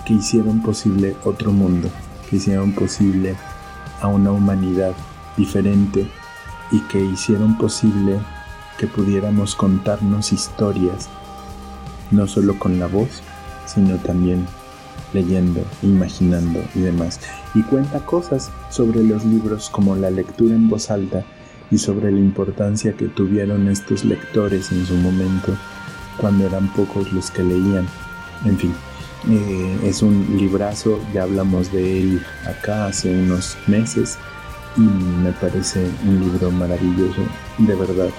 que 0.05 0.13
hicieron 0.13 0.61
posible 0.61 1.15
otro 1.23 1.51
mundo 1.51 1.89
que 2.29 2.37
hicieron 2.37 2.71
posible 2.73 3.35
a 4.01 4.07
una 4.07 4.31
humanidad 4.31 4.93
diferente 5.37 6.07
y 6.71 6.79
que 6.87 6.99
hicieron 6.99 7.57
posible 7.57 8.19
que 8.77 8.87
pudiéramos 8.87 9.55
contarnos 9.55 10.33
historias, 10.33 11.09
no 12.13 12.27
solo 12.27 12.57
con 12.59 12.79
la 12.79 12.87
voz, 12.87 13.21
sino 13.65 13.97
también 13.97 14.45
leyendo, 15.13 15.61
imaginando 15.81 16.63
y 16.75 16.79
demás. 16.79 17.19
Y 17.53 17.63
cuenta 17.63 17.99
cosas 17.99 18.51
sobre 18.69 19.03
los 19.03 19.25
libros 19.25 19.69
como 19.69 19.95
la 19.95 20.09
lectura 20.09 20.55
en 20.55 20.69
voz 20.69 20.89
alta 20.91 21.23
y 21.71 21.77
sobre 21.77 22.11
la 22.11 22.19
importancia 22.19 22.93
que 22.93 23.07
tuvieron 23.07 23.67
estos 23.67 24.05
lectores 24.05 24.71
en 24.71 24.85
su 24.85 24.95
momento, 24.95 25.55
cuando 26.17 26.45
eran 26.45 26.71
pocos 26.73 27.11
los 27.13 27.31
que 27.31 27.43
leían. 27.43 27.87
En 28.45 28.57
fin, 28.57 28.73
eh, 29.29 29.79
es 29.83 30.01
un 30.01 30.37
librazo, 30.37 30.99
ya 31.13 31.23
hablamos 31.23 31.71
de 31.71 32.01
él 32.01 32.21
acá 32.45 32.87
hace 32.87 33.09
unos 33.09 33.57
meses 33.67 34.17
y 34.75 34.81
me 34.81 35.31
parece 35.33 35.87
un 36.05 36.19
libro 36.19 36.51
maravilloso, 36.51 37.21
de 37.57 37.75
verdad, 37.75 38.09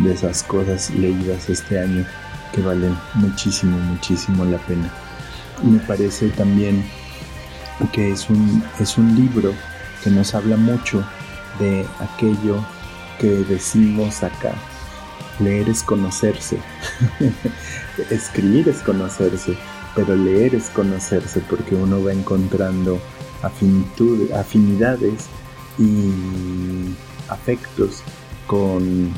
de 0.00 0.12
esas 0.12 0.42
cosas 0.42 0.90
leídas 0.90 1.48
este 1.48 1.78
año 1.78 2.06
que 2.52 2.62
valen 2.62 2.96
muchísimo, 3.14 3.78
muchísimo 3.78 4.44
la 4.44 4.58
pena. 4.58 4.90
Me 5.62 5.78
parece 5.80 6.28
también 6.30 6.84
que 7.92 8.12
es 8.12 8.28
un, 8.28 8.62
es 8.78 8.98
un 8.98 9.14
libro 9.16 9.52
que 10.02 10.10
nos 10.10 10.34
habla 10.34 10.56
mucho 10.56 11.04
de 11.58 11.86
aquello 12.00 12.64
que 13.18 13.28
decimos 13.28 14.22
acá. 14.22 14.54
Leer 15.40 15.68
es 15.68 15.82
conocerse, 15.82 16.58
escribir 18.10 18.68
es 18.68 18.78
conocerse 18.78 19.56
pero 19.98 20.14
leer 20.14 20.54
es 20.54 20.70
conocerse 20.70 21.40
porque 21.40 21.74
uno 21.74 22.02
va 22.02 22.12
encontrando 22.12 23.00
afinidades 23.42 25.26
y 25.76 26.12
afectos 27.28 28.02
con 28.46 29.12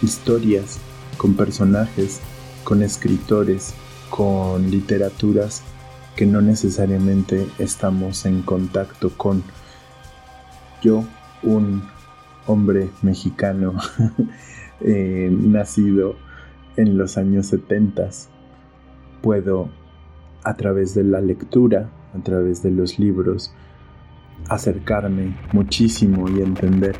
historias, 0.00 0.78
con 1.16 1.34
personajes, 1.34 2.20
con 2.68 2.82
escritores, 2.82 3.72
con 4.10 4.70
literaturas 4.70 5.62
que 6.14 6.26
no 6.26 6.42
necesariamente 6.42 7.46
estamos 7.58 8.26
en 8.26 8.42
contacto 8.42 9.08
con. 9.16 9.42
Yo, 10.82 11.02
un 11.42 11.82
hombre 12.46 12.90
mexicano 13.00 13.72
eh, 14.82 15.30
nacido 15.32 16.16
en 16.76 16.98
los 16.98 17.16
años 17.16 17.46
70, 17.46 18.10
puedo 19.22 19.70
a 20.44 20.54
través 20.54 20.94
de 20.94 21.04
la 21.04 21.22
lectura, 21.22 21.88
a 22.14 22.22
través 22.22 22.62
de 22.62 22.70
los 22.70 22.98
libros, 22.98 23.54
acercarme 24.50 25.34
muchísimo 25.54 26.28
y 26.28 26.42
entender 26.42 26.96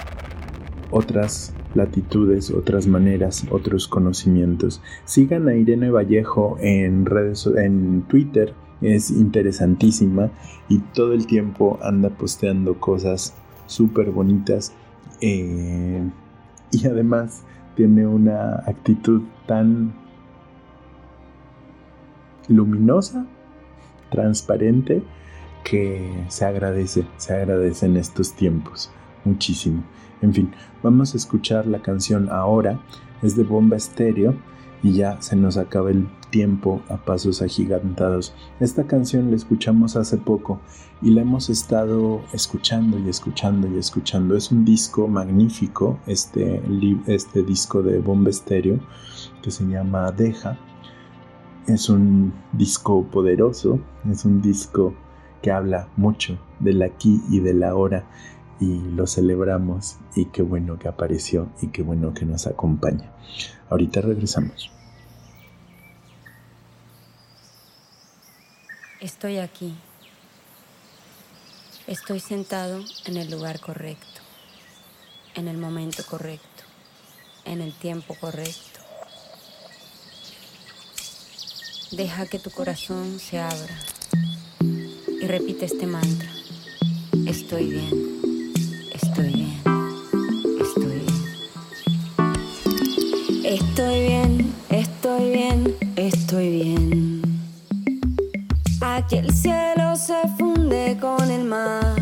otras 0.91 1.53
latitudes, 1.79 2.51
otras 2.51 2.87
maneras, 2.87 3.47
otros 3.51 3.89
conocimientos. 3.89 4.83
Sigan 5.07 5.49
a 5.49 5.55
Irene 5.55 5.91
Vallejo 5.91 6.59
en 6.61 7.07
redes 7.07 7.47
en 7.47 8.03
Twitter 8.03 8.55
es 8.81 9.11
interesantísima 9.11 10.31
y 10.69 10.79
todo 10.79 11.13
el 11.13 11.27
tiempo 11.27 11.79
anda 11.83 12.11
posteando 12.11 12.79
cosas 12.79 13.35
súper 13.67 14.11
bonitas 14.11 14.73
eh, 15.21 16.09
y 16.71 16.87
además 16.87 17.43
tiene 17.75 18.07
una 18.07 18.55
actitud 18.67 19.23
tan 19.47 19.95
luminosa, 22.49 23.27
transparente, 24.11 25.03
que 25.65 26.25
se 26.29 26.45
agradece, 26.45 27.05
se 27.19 27.35
agradece 27.35 27.87
en 27.87 27.97
estos 27.97 28.33
tiempos 28.33 28.91
muchísimo. 29.25 29.85
En 30.21 30.35
fin, 30.35 30.51
vamos 30.83 31.15
a 31.15 31.17
escuchar 31.17 31.67
la 31.67 31.81
canción 31.81 32.29
ahora, 32.31 32.81
es 33.23 33.37
de 33.37 33.45
Bomba 33.45 33.77
Estéreo 33.77 34.35
y 34.83 34.93
ya 34.93 35.21
se 35.21 35.37
nos 35.37 35.57
acaba 35.57 35.91
el 35.91 36.09
tiempo 36.31 36.83
a 36.89 36.97
pasos 36.97 37.43
agigantados. 37.43 38.35
Esta 38.61 38.87
canción 38.87 39.31
la 39.31 39.37
escuchamos 39.37 39.97
hace 39.97 40.17
poco 40.17 40.61
y 41.01 41.11
la 41.11 41.23
hemos 41.23 41.51
estado 41.51 42.21
escuchando 42.33 42.99
y 42.99 43.09
escuchando 43.09 43.69
y 43.69 43.79
escuchando. 43.79 44.37
Es 44.37 44.51
un 44.51 44.65
disco 44.65 45.09
magnífico, 45.09 45.99
este, 46.07 46.63
este 47.07 47.43
disco 47.43 47.83
de 47.83 47.99
Bomba 47.99 48.31
Estéreo 48.31 48.79
que 49.43 49.51
se 49.51 49.65
llama 49.65 50.11
Deja. 50.13 50.59
Es 51.67 51.89
un 51.89 52.33
disco 52.53 53.05
poderoso, 53.05 53.79
es 54.11 54.25
un 54.25 54.41
disco 54.41 54.95
que 55.43 55.53
habla 55.53 55.89
mucho 55.97 56.39
del 56.61 56.83
aquí 56.83 57.21
y 57.31 57.41
del 57.41 57.63
ahora 57.63 58.07
y 58.61 58.79
lo 58.95 59.07
celebramos 59.07 59.97
y 60.15 60.27
qué 60.27 60.43
bueno 60.43 60.79
que 60.79 60.89
apareció 60.89 61.51
y 61.63 61.69
qué 61.69 61.83
bueno 61.83 62.15
que 62.15 62.25
nos 62.25 62.47
acompaña. 62.47 63.13
Ahorita 63.71 64.01
regresamos. 64.01 64.71
Estoy 69.01 69.39
aquí. 69.39 69.75
Estoy 71.87 72.21
sentado 72.21 72.83
en 73.07 73.17
el 73.17 73.31
lugar 73.31 73.61
correcto, 73.61 74.21
en 75.35 75.49
el 75.49 75.57
momento 75.57 76.03
correcto, 76.05 76.65
en 77.45 77.63
el 77.63 77.73
tiempo 77.73 78.15
correcto. 78.21 78.81
Deja 81.93 82.27
que 82.27 82.39
tu 82.39 82.51
corazón 82.51 83.19
se 83.19 83.39
abra 83.39 83.79
y 84.61 85.27
repite 85.27 85.65
este 85.65 85.87
mantra. 85.87 86.31
Estoy 87.25 87.71
bien. 87.71 88.08
Estoy 93.49 94.01
bien, 94.03 94.55
estoy 94.69 95.31
bien, 95.31 95.75
estoy 95.97 96.51
bien. 96.51 97.23
Aquí 98.83 99.17
el 99.17 99.33
cielo 99.33 99.97
se 99.97 100.21
funde 100.37 100.99
con 101.01 101.31
el 101.31 101.45
mar. 101.45 101.97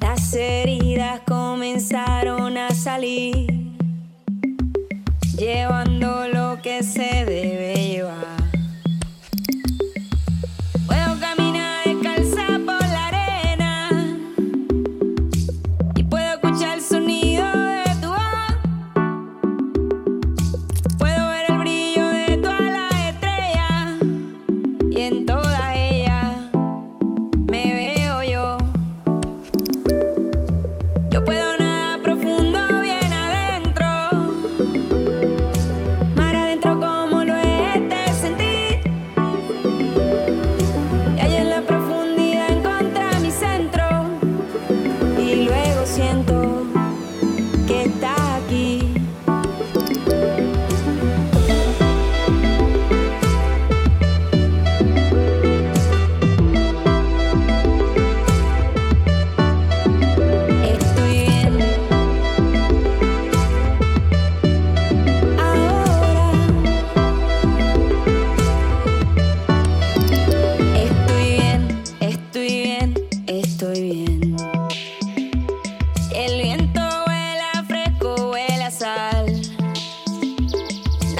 Las 0.00 0.34
heridas 0.34 1.20
comenzaron 1.28 2.58
a 2.58 2.70
salir, 2.70 3.46
llevando 5.38 5.93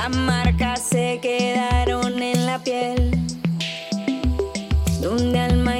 Las 0.06 0.16
marcas 0.18 0.82
se 0.82 1.18
quedaron 1.22 2.22
en 2.22 2.44
la 2.44 2.58
piel 2.58 3.10
de 5.00 5.08
un 5.08 5.34
alma 5.34 5.78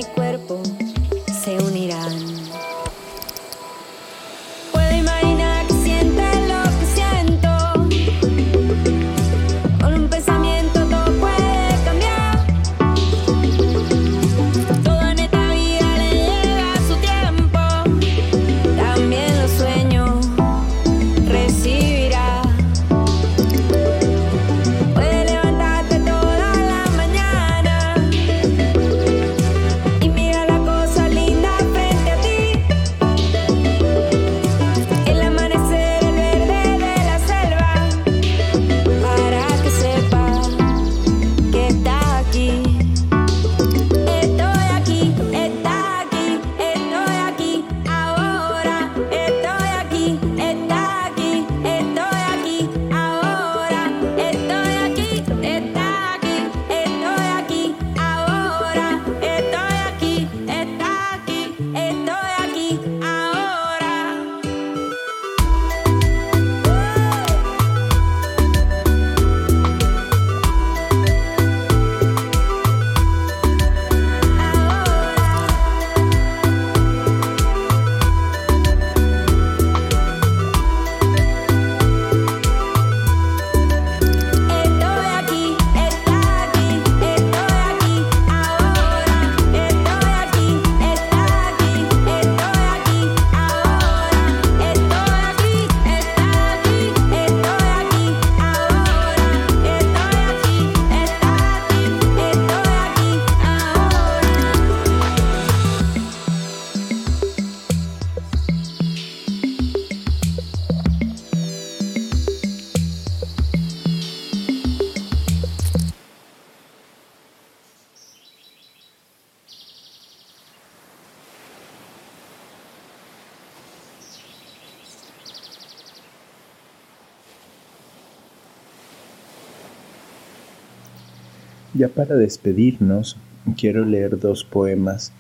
Ya 131.74 131.88
para 131.88 132.14
despedirnos, 132.14 133.16
quiero 133.56 133.84
leer 133.84 134.20
dos 134.20 134.44
poemas. 134.44 135.12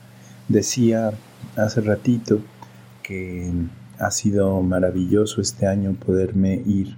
Decía 0.48 1.10
hace 1.56 1.80
ratito 1.80 2.40
que 3.02 3.50
ha 3.98 4.12
sido 4.12 4.62
maravilloso 4.62 5.40
este 5.40 5.66
año 5.66 5.94
poderme 5.94 6.62
ir 6.64 6.96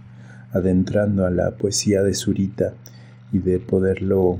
adentrando 0.53 1.25
a 1.25 1.31
la 1.31 1.53
poesía 1.53 2.03
de 2.03 2.13
Zurita 2.13 2.75
y 3.33 3.39
de 3.39 3.59
poderlo 3.59 4.39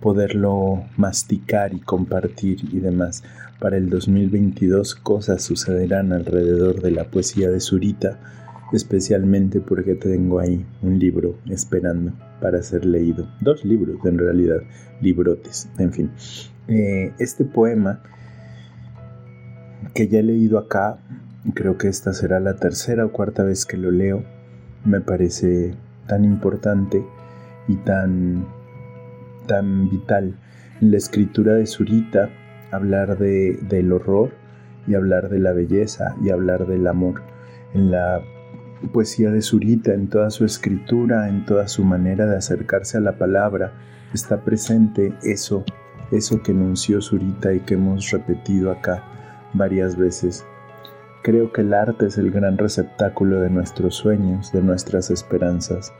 poderlo 0.00 0.84
masticar 0.96 1.74
y 1.74 1.80
compartir 1.80 2.58
y 2.72 2.80
demás. 2.80 3.22
Para 3.60 3.76
el 3.76 3.88
2022 3.88 4.96
cosas 4.96 5.44
sucederán 5.44 6.12
alrededor 6.12 6.82
de 6.82 6.90
la 6.90 7.04
poesía 7.04 7.50
de 7.50 7.60
Zurita 7.60 8.18
especialmente 8.72 9.60
porque 9.60 9.94
tengo 9.94 10.38
ahí 10.38 10.64
un 10.82 10.98
libro 10.98 11.36
esperando 11.48 12.12
para 12.40 12.62
ser 12.62 12.84
leído. 12.84 13.28
Dos 13.40 13.64
libros 13.64 13.96
en 14.04 14.18
realidad, 14.18 14.58
librotes, 15.00 15.68
en 15.78 15.92
fin. 15.92 16.10
Eh, 16.68 17.12
este 17.18 17.44
poema 17.44 18.02
que 19.94 20.08
ya 20.08 20.20
he 20.20 20.22
leído 20.22 20.58
acá, 20.58 20.98
creo 21.54 21.78
que 21.78 21.88
esta 21.88 22.12
será 22.12 22.40
la 22.40 22.56
tercera 22.56 23.04
o 23.04 23.12
cuarta 23.12 23.44
vez 23.44 23.66
que 23.66 23.76
lo 23.76 23.90
leo, 23.90 24.24
me 24.84 25.00
parece 25.00 25.74
tan 26.06 26.24
importante 26.24 27.04
y 27.68 27.76
tan, 27.76 28.46
tan 29.46 29.88
vital 29.88 30.34
en 30.80 30.90
la 30.90 30.96
escritura 30.96 31.54
de 31.54 31.66
Zurita 31.66 32.30
hablar 32.70 33.18
de, 33.18 33.58
del 33.68 33.92
horror 33.92 34.32
y 34.86 34.94
hablar 34.94 35.28
de 35.28 35.38
la 35.38 35.52
belleza 35.52 36.16
y 36.22 36.30
hablar 36.30 36.66
del 36.66 36.86
amor. 36.86 37.22
En 37.72 37.90
la 37.90 38.20
poesía 38.88 39.30
de 39.30 39.42
Zurita, 39.42 39.92
en 39.92 40.08
toda 40.08 40.30
su 40.30 40.44
escritura, 40.44 41.28
en 41.28 41.44
toda 41.44 41.68
su 41.68 41.84
manera 41.84 42.26
de 42.26 42.36
acercarse 42.36 42.98
a 42.98 43.00
la 43.00 43.18
palabra, 43.18 43.72
está 44.12 44.42
presente 44.42 45.12
eso, 45.22 45.64
eso 46.10 46.42
que 46.42 46.52
enunció 46.52 47.00
Zurita 47.00 47.52
y 47.52 47.60
que 47.60 47.74
hemos 47.74 48.10
repetido 48.10 48.70
acá 48.70 49.02
varias 49.52 49.96
veces. 49.96 50.44
Creo 51.22 51.52
que 51.52 51.62
el 51.62 51.72
arte 51.72 52.06
es 52.06 52.18
el 52.18 52.30
gran 52.30 52.58
receptáculo 52.58 53.40
de 53.40 53.50
nuestros 53.50 53.94
sueños, 53.94 54.52
de 54.52 54.62
nuestras 54.62 55.10
esperanzas. 55.10 55.92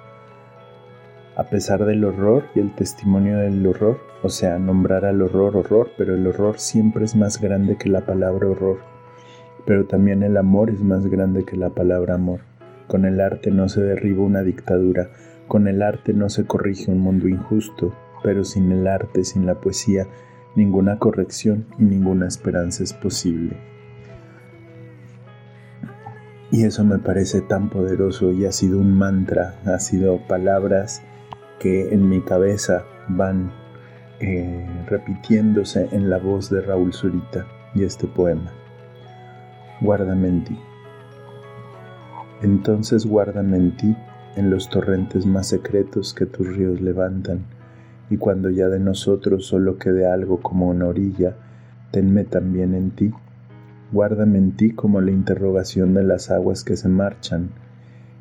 A 1.36 1.44
pesar 1.44 1.84
del 1.84 2.04
horror 2.04 2.44
y 2.54 2.60
el 2.60 2.74
testimonio 2.74 3.38
del 3.38 3.66
horror, 3.66 3.98
o 4.22 4.28
sea, 4.28 4.58
nombrar 4.58 5.04
al 5.04 5.22
horror 5.22 5.56
horror, 5.56 5.90
pero 5.96 6.14
el 6.14 6.26
horror 6.26 6.58
siempre 6.58 7.04
es 7.04 7.16
más 7.16 7.40
grande 7.40 7.76
que 7.76 7.88
la 7.88 8.06
palabra 8.06 8.48
horror, 8.48 8.78
pero 9.66 9.86
también 9.86 10.22
el 10.22 10.36
amor 10.36 10.70
es 10.70 10.80
más 10.82 11.06
grande 11.06 11.44
que 11.44 11.56
la 11.56 11.70
palabra 11.70 12.14
amor. 12.14 12.40
Con 12.86 13.04
el 13.04 13.20
arte 13.20 13.50
no 13.50 13.68
se 13.68 13.82
derriba 13.82 14.22
una 14.22 14.42
dictadura, 14.42 15.10
con 15.48 15.68
el 15.68 15.82
arte 15.82 16.12
no 16.12 16.28
se 16.28 16.44
corrige 16.44 16.90
un 16.90 17.00
mundo 17.00 17.28
injusto, 17.28 17.94
pero 18.22 18.44
sin 18.44 18.72
el 18.72 18.86
arte, 18.86 19.24
sin 19.24 19.46
la 19.46 19.60
poesía, 19.60 20.06
ninguna 20.54 20.98
corrección 20.98 21.66
y 21.78 21.84
ninguna 21.84 22.26
esperanza 22.26 22.82
es 22.82 22.92
posible. 22.92 23.56
Y 26.50 26.64
eso 26.64 26.84
me 26.84 26.98
parece 26.98 27.40
tan 27.40 27.68
poderoso 27.68 28.32
y 28.32 28.46
ha 28.46 28.52
sido 28.52 28.78
un 28.78 28.96
mantra, 28.96 29.56
ha 29.66 29.78
sido 29.80 30.18
palabras 30.28 31.02
que 31.58 31.92
en 31.92 32.08
mi 32.08 32.20
cabeza 32.20 32.84
van 33.08 33.50
eh, 34.20 34.64
repitiéndose 34.86 35.88
en 35.90 36.08
la 36.08 36.18
voz 36.18 36.50
de 36.50 36.60
Raúl 36.60 36.92
Zurita 36.92 37.46
y 37.74 37.82
este 37.82 38.06
poema. 38.06 38.52
Guárdame 39.80 40.28
en 40.28 40.44
ti. 40.44 40.58
Entonces 42.42 43.06
guárdame 43.06 43.56
en 43.56 43.76
ti, 43.76 43.96
en 44.36 44.50
los 44.50 44.68
torrentes 44.68 45.26
más 45.26 45.48
secretos 45.48 46.12
que 46.14 46.26
tus 46.26 46.56
ríos 46.56 46.80
levantan, 46.80 47.44
y 48.10 48.16
cuando 48.16 48.50
ya 48.50 48.68
de 48.68 48.80
nosotros 48.80 49.46
solo 49.46 49.78
quede 49.78 50.06
algo 50.06 50.40
como 50.40 50.68
una 50.68 50.86
orilla, 50.86 51.36
tenme 51.90 52.24
también 52.24 52.74
en 52.74 52.90
ti. 52.90 53.12
Guárdame 53.92 54.38
en 54.38 54.52
ti 54.52 54.70
como 54.70 55.00
la 55.00 55.10
interrogación 55.10 55.94
de 55.94 56.02
las 56.02 56.30
aguas 56.30 56.64
que 56.64 56.76
se 56.76 56.88
marchan, 56.88 57.50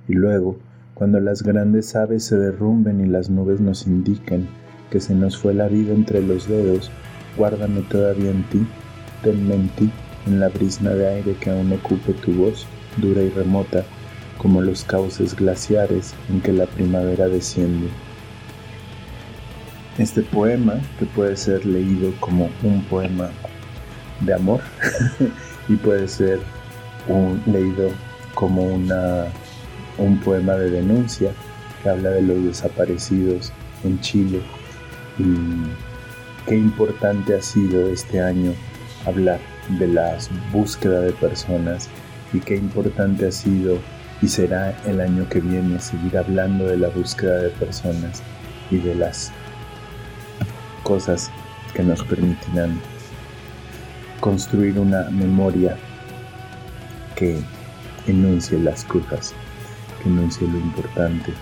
y 0.07 0.13
luego, 0.13 0.57
cuando 0.93 1.19
las 1.19 1.41
grandes 1.41 1.95
aves 1.95 2.23
se 2.23 2.37
derrumben 2.37 3.01
y 3.01 3.07
las 3.07 3.29
nubes 3.29 3.59
nos 3.59 3.87
indiquen 3.87 4.47
que 4.91 4.99
se 4.99 5.15
nos 5.15 5.37
fue 5.37 5.55
la 5.55 5.67
vida 5.67 5.93
entre 5.93 6.21
los 6.21 6.47
dedos, 6.47 6.91
guárdame 7.35 7.81
todavía 7.81 8.29
en 8.29 8.43
ti, 8.43 8.67
tenme 9.23 9.55
en 9.55 9.69
ti, 9.69 9.89
en 10.27 10.39
la 10.39 10.49
brisna 10.49 10.91
de 10.91 11.07
aire 11.07 11.35
que 11.41 11.49
aún 11.49 11.71
ocupe 11.73 12.13
tu 12.13 12.31
voz, 12.33 12.67
dura 12.97 13.23
y 13.23 13.29
remota, 13.29 13.83
como 14.43 14.61
los 14.61 14.83
cauces 14.83 15.35
glaciares 15.35 16.13
en 16.29 16.41
que 16.41 16.51
la 16.51 16.65
primavera 16.65 17.27
desciende. 17.29 17.87
Este 19.97 20.21
poema, 20.21 20.73
que 20.99 21.05
puede 21.05 21.37
ser 21.37 21.65
leído 21.65 22.11
como 22.19 22.49
un 22.61 22.83
poema 22.83 23.29
de 24.19 24.33
amor 24.33 24.59
y 25.69 25.75
puede 25.77 26.09
ser 26.09 26.41
leído 27.45 27.91
como 28.35 28.63
una, 28.63 29.27
un 29.97 30.19
poema 30.19 30.53
de 30.53 30.71
denuncia 30.71 31.31
que 31.81 31.89
habla 31.89 32.09
de 32.09 32.21
los 32.21 32.43
desaparecidos 32.43 33.53
en 33.85 33.99
Chile 34.01 34.41
y 35.19 35.35
qué 36.47 36.55
importante 36.55 37.35
ha 37.35 37.41
sido 37.41 37.87
este 37.87 38.21
año 38.21 38.53
hablar 39.05 39.39
de 39.79 39.87
la 39.87 40.17
búsqueda 40.51 40.99
de 41.01 41.13
personas 41.13 41.89
y 42.33 42.39
qué 42.39 42.55
importante 42.55 43.27
ha 43.27 43.31
sido 43.31 43.77
y 44.23 44.27
será 44.29 44.73
el 44.85 45.01
año 45.01 45.27
que 45.27 45.41
viene 45.41 45.77
seguir 45.81 46.17
hablando 46.17 46.63
de 46.63 46.77
la 46.77 46.87
búsqueda 46.87 47.41
de 47.41 47.49
personas 47.49 48.23
y 48.71 48.77
de 48.77 48.95
las 48.95 49.33
cosas 50.83 51.29
que 51.73 51.83
nos 51.83 52.01
permitirán 52.03 52.79
construir 54.21 54.79
una 54.79 55.09
memoria 55.09 55.75
que 57.17 57.37
enuncie 58.07 58.57
las 58.59 58.85
cosas, 58.85 59.33
que 60.01 60.07
enuncie 60.07 60.47
lo 60.47 60.57
importante, 60.57 61.33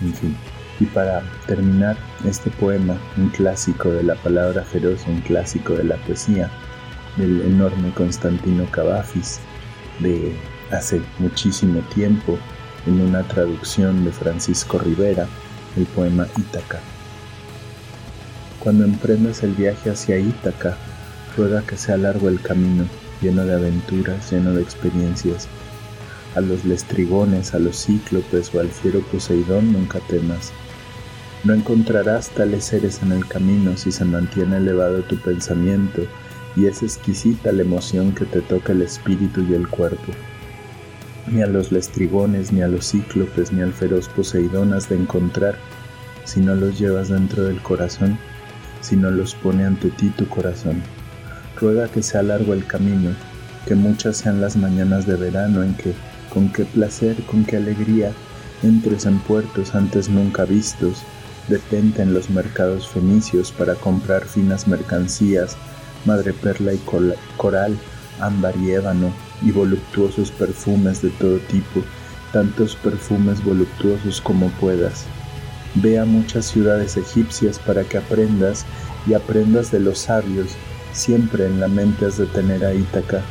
en 0.00 0.14
fin. 0.14 0.36
Y 0.80 0.86
para 0.86 1.22
terminar 1.46 1.98
este 2.24 2.48
poema, 2.52 2.96
un 3.18 3.28
clásico 3.28 3.90
de 3.90 4.04
la 4.04 4.14
palabra 4.14 4.62
feroz, 4.62 5.06
un 5.06 5.20
clásico 5.20 5.74
de 5.74 5.84
la 5.84 5.96
poesía, 5.96 6.50
del 7.18 7.42
enorme 7.42 7.92
Constantino 7.92 8.64
Cavafis, 8.70 9.38
de 10.00 10.34
hace 10.70 11.00
muchísimo 11.18 11.80
tiempo 11.94 12.38
en 12.86 13.00
una 13.00 13.22
traducción 13.22 14.04
de 14.04 14.12
Francisco 14.12 14.78
Rivera 14.78 15.26
el 15.76 15.86
poema 15.86 16.26
Ítaca. 16.38 16.80
Cuando 18.60 18.84
emprendas 18.84 19.42
el 19.42 19.52
viaje 19.52 19.90
hacia 19.90 20.18
Ítaca, 20.18 20.76
ruega 21.36 21.62
que 21.62 21.76
sea 21.76 21.96
largo 21.96 22.28
el 22.28 22.40
camino, 22.40 22.84
lleno 23.20 23.44
de 23.44 23.54
aventuras, 23.54 24.32
lleno 24.32 24.54
de 24.54 24.62
experiencias. 24.62 25.48
A 26.34 26.40
los 26.40 26.64
lestrigones, 26.64 27.54
a 27.54 27.58
los 27.58 27.84
cíclopes 27.84 28.54
o 28.54 28.60
al 28.60 28.68
fiero 28.68 29.00
Poseidón 29.00 29.72
nunca 29.72 30.00
temas. 30.00 30.52
No 31.44 31.54
encontrarás 31.54 32.30
tales 32.30 32.64
seres 32.64 33.00
en 33.02 33.12
el 33.12 33.26
camino 33.26 33.76
si 33.76 33.92
se 33.92 34.04
mantiene 34.04 34.56
elevado 34.56 35.02
tu 35.02 35.16
pensamiento 35.18 36.02
y 36.56 36.66
es 36.66 36.82
exquisita 36.82 37.52
la 37.52 37.62
emoción 37.62 38.12
que 38.12 38.24
te 38.24 38.40
toca 38.40 38.72
el 38.72 38.82
espíritu 38.82 39.42
y 39.42 39.54
el 39.54 39.68
cuerpo 39.68 40.12
ni 41.28 41.42
a 41.42 41.46
los 41.46 41.72
lestrigones, 41.72 42.52
ni 42.52 42.62
a 42.62 42.68
los 42.68 42.90
cíclopes, 42.90 43.52
ni 43.52 43.62
al 43.62 43.72
feroz 43.72 44.08
Poseidón 44.08 44.72
has 44.72 44.88
de 44.88 44.96
encontrar, 44.96 45.56
si 46.24 46.40
no 46.40 46.54
los 46.54 46.78
llevas 46.78 47.08
dentro 47.08 47.44
del 47.44 47.60
corazón, 47.62 48.18
si 48.80 48.96
no 48.96 49.10
los 49.10 49.34
pone 49.34 49.64
ante 49.64 49.90
ti 49.90 50.10
tu 50.10 50.26
corazón. 50.28 50.82
Ruega 51.60 51.88
que 51.88 52.02
sea 52.02 52.22
largo 52.22 52.52
el 52.52 52.66
camino, 52.66 53.10
que 53.66 53.74
muchas 53.74 54.18
sean 54.18 54.40
las 54.40 54.56
mañanas 54.56 55.06
de 55.06 55.16
verano 55.16 55.62
en 55.62 55.74
que, 55.74 55.92
con 56.32 56.52
qué 56.52 56.64
placer, 56.64 57.16
con 57.24 57.44
qué 57.44 57.56
alegría, 57.56 58.12
entres 58.62 59.06
en 59.06 59.18
puertos 59.20 59.74
antes 59.74 60.08
nunca 60.08 60.44
vistos, 60.44 61.02
detente 61.48 62.02
en 62.02 62.12
los 62.14 62.30
mercados 62.30 62.88
fenicios 62.88 63.52
para 63.52 63.74
comprar 63.74 64.24
finas 64.24 64.68
mercancías, 64.68 65.56
madre 66.04 66.32
perla 66.32 66.72
y 66.74 66.80
coral, 67.36 67.76
ámbar 68.20 68.56
y 68.56 68.70
ébano, 68.72 69.12
y 69.42 69.50
voluptuosos 69.50 70.30
perfumes 70.30 71.02
de 71.02 71.10
todo 71.10 71.38
tipo, 71.38 71.82
tantos 72.32 72.76
perfumes 72.76 73.42
voluptuosos 73.44 74.20
como 74.20 74.48
puedas. 74.60 75.04
Ve 75.76 75.98
a 75.98 76.04
muchas 76.04 76.46
ciudades 76.46 76.96
egipcias 76.96 77.58
para 77.58 77.84
que 77.84 77.98
aprendas 77.98 78.64
y 79.06 79.14
aprendas 79.14 79.70
de 79.70 79.80
los 79.80 79.98
sabios, 79.98 80.48
siempre 80.92 81.46
en 81.46 81.60
la 81.60 81.68
mente 81.68 82.06
has 82.06 82.16
de 82.16 82.26
tener 82.26 82.64
a 82.64 82.74
Ítaca. 82.74 83.22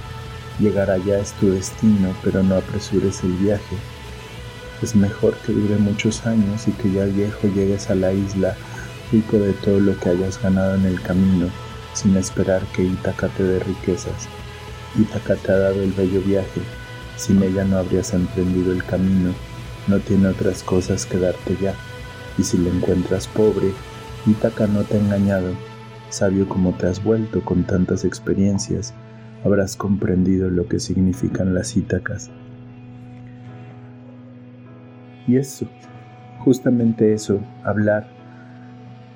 Llegar 0.59 0.89
allá 0.89 1.19
es 1.19 1.33
tu 1.33 1.51
destino, 1.51 2.15
pero 2.23 2.43
no 2.43 2.55
apresures 2.55 3.23
el 3.23 3.33
viaje. 3.33 3.75
Es 4.81 4.95
mejor 4.95 5.35
que 5.45 5.53
dure 5.53 5.77
muchos 5.77 6.25
años 6.25 6.67
y 6.67 6.71
que 6.71 6.91
ya 6.91 7.05
viejo 7.05 7.47
llegues 7.47 7.89
a 7.89 7.95
la 7.95 8.13
isla, 8.13 8.55
rico 9.11 9.37
de 9.37 9.53
todo 9.53 9.79
lo 9.79 9.97
que 9.99 10.09
hayas 10.09 10.41
ganado 10.41 10.75
en 10.75 10.85
el 10.85 11.01
camino, 11.01 11.47
sin 11.93 12.15
esperar 12.15 12.61
que 12.73 12.83
Ítaca 12.83 13.27
te 13.29 13.43
dé 13.43 13.59
riquezas. 13.59 14.29
Ítaca 14.97 15.35
te 15.35 15.51
ha 15.51 15.57
dado 15.57 15.81
el 15.81 15.91
bello 15.91 16.21
viaje, 16.21 16.61
sin 17.17 17.43
ella 17.43 17.65
no 17.65 17.77
habrías 17.77 18.13
emprendido 18.13 18.71
el 18.71 18.83
camino, 18.83 19.31
no 19.87 19.99
tiene 19.99 20.27
otras 20.27 20.63
cosas 20.63 21.05
que 21.05 21.17
darte 21.17 21.57
ya. 21.61 21.73
Y 22.37 22.43
si 22.43 22.57
la 22.57 22.69
encuentras 22.69 23.27
pobre, 23.27 23.71
Ítaca 24.25 24.67
no 24.67 24.83
te 24.83 24.97
ha 24.97 24.99
engañado. 24.99 25.53
Sabio 26.09 26.47
como 26.47 26.73
te 26.73 26.87
has 26.87 27.03
vuelto 27.03 27.41
con 27.41 27.63
tantas 27.63 28.05
experiencias, 28.05 28.93
habrás 29.43 29.75
comprendido 29.75 30.49
lo 30.49 30.67
que 30.67 30.79
significan 30.79 31.53
las 31.53 31.75
Ítacas. 31.75 32.31
Y 35.27 35.37
eso, 35.37 35.67
justamente 36.39 37.13
eso, 37.13 37.39
hablar, 37.63 38.07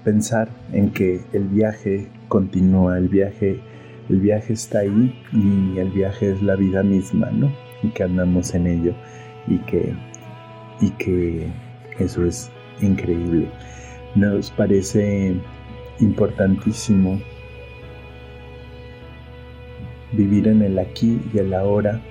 pensar 0.03 0.49
en 0.71 0.91
que 0.91 1.21
el 1.33 1.45
viaje 1.45 2.09
continúa, 2.27 2.97
el 2.97 3.09
viaje, 3.09 3.61
el 4.09 4.19
viaje 4.19 4.53
está 4.53 4.79
ahí 4.79 5.13
y 5.33 5.77
el 5.77 5.89
viaje 5.89 6.31
es 6.31 6.41
la 6.41 6.55
vida 6.55 6.83
misma, 6.83 7.29
¿no? 7.31 7.51
Y 7.83 7.89
que 7.89 8.03
andamos 8.03 8.53
en 8.53 8.67
ello 8.67 8.93
y 9.47 9.57
que, 9.59 9.93
y 10.81 10.89
que 10.91 11.47
eso 11.99 12.25
es 12.25 12.51
increíble. 12.81 13.47
Nos 14.15 14.51
parece 14.51 15.35
importantísimo 15.99 17.21
vivir 20.13 20.47
en 20.47 20.63
el 20.63 20.79
aquí 20.79 21.21
y 21.33 21.37
el 21.37 21.53
ahora 21.53 22.01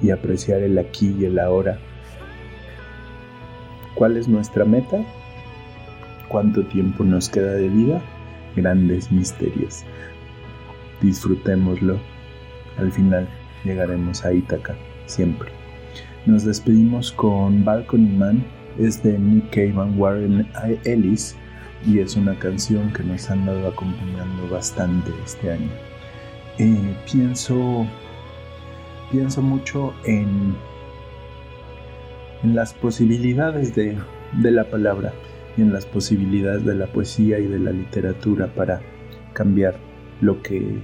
y 0.00 0.10
apreciar 0.10 0.62
el 0.62 0.78
aquí 0.78 1.14
y 1.18 1.24
el 1.24 1.38
ahora 1.38 1.78
¿Cuál 3.94 4.16
es 4.16 4.26
nuestra 4.26 4.64
meta? 4.64 5.04
¿Cuánto 6.28 6.64
tiempo 6.64 7.04
nos 7.04 7.28
queda 7.28 7.52
de 7.52 7.68
vida? 7.68 8.02
Grandes 8.56 9.12
misterios. 9.12 9.84
Disfrutémoslo. 11.02 11.98
Al 12.78 12.90
final 12.92 13.28
llegaremos 13.64 14.24
a 14.24 14.32
Ítaca, 14.32 14.74
siempre. 15.06 15.50
Nos 16.24 16.44
despedimos 16.44 17.12
con 17.12 17.64
Balcony 17.64 18.08
Man, 18.16 18.44
es 18.78 19.02
de 19.02 19.18
Nick 19.18 19.50
Cave 19.50 19.74
Warren 19.96 20.48
Ellis 20.84 21.36
y 21.84 21.98
es 21.98 22.16
una 22.16 22.38
canción 22.38 22.92
que 22.92 23.02
nos 23.02 23.28
han 23.28 23.44
dado 23.44 23.68
acompañando 23.68 24.48
bastante 24.50 25.10
este 25.24 25.52
año. 25.52 25.70
Eh, 26.58 26.96
pienso, 27.10 27.86
pienso 29.10 29.42
mucho 29.42 29.92
en 30.04 30.54
en 32.42 32.54
las 32.54 32.74
posibilidades 32.74 33.74
de, 33.74 33.96
la 34.42 34.64
palabra 34.64 35.12
y 35.56 35.62
en 35.62 35.72
las 35.72 35.86
posibilidades 35.86 36.64
de 36.64 36.74
la 36.74 36.86
poesía 36.86 37.38
y 37.38 37.46
de 37.46 37.58
la 37.58 37.70
literatura 37.70 38.48
para 38.48 38.80
cambiar 39.32 39.76
lo 40.22 40.40
que, 40.40 40.78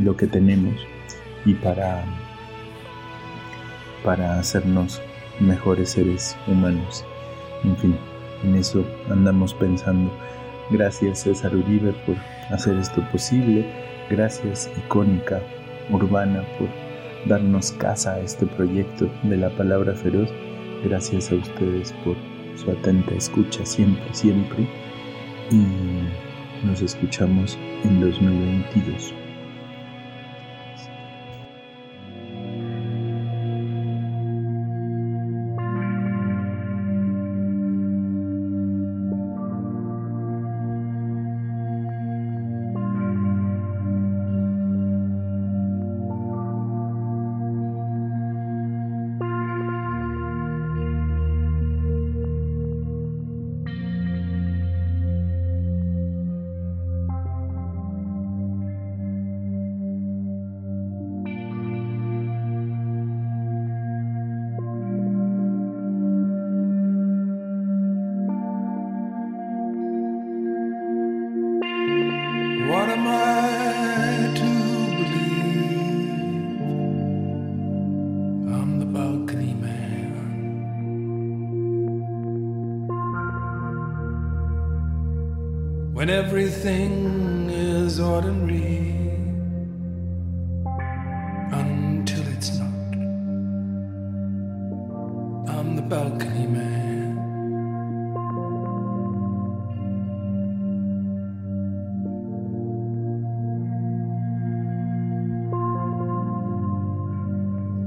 lo 0.00 0.16
que 0.16 0.28
tenemos 0.28 0.74
y 1.44 1.54
para, 1.54 2.04
para 4.04 4.38
hacernos 4.38 5.02
mejores 5.40 5.90
seres 5.90 6.36
humanos. 6.46 7.04
En 7.64 7.76
fin, 7.78 7.96
en 8.44 8.54
eso 8.54 8.86
andamos 9.10 9.52
pensando. 9.54 10.12
Gracias 10.70 11.20
César 11.20 11.56
Uribe 11.56 11.92
por 12.06 12.16
hacer 12.50 12.76
esto 12.76 13.02
posible. 13.10 13.66
Gracias 14.08 14.70
Icónica 14.78 15.40
Urbana 15.90 16.44
por 16.58 16.68
darnos 17.26 17.72
casa 17.72 18.14
a 18.14 18.20
este 18.20 18.46
proyecto 18.46 19.10
de 19.24 19.36
la 19.36 19.50
palabra 19.50 19.94
feroz. 19.94 20.28
Gracias 20.84 21.32
a 21.32 21.36
ustedes 21.36 21.92
por 22.04 22.16
su 22.56 22.70
atenta 22.70 23.14
escucha 23.14 23.64
siempre, 23.64 24.04
siempre. 24.12 24.66
Y 25.50 25.64
nos 26.62 26.82
escuchamos 26.82 27.58
en 27.84 28.00
2022. 28.00 29.21
When 85.92 86.08
everything 86.08 87.50
is 87.50 88.00
ordinary 88.00 88.88
until 91.52 92.26
it's 92.28 92.58
not. 92.58 92.68
I'm 95.54 95.76
the 95.76 95.82
balcony 95.82 96.46
man. 96.46 97.18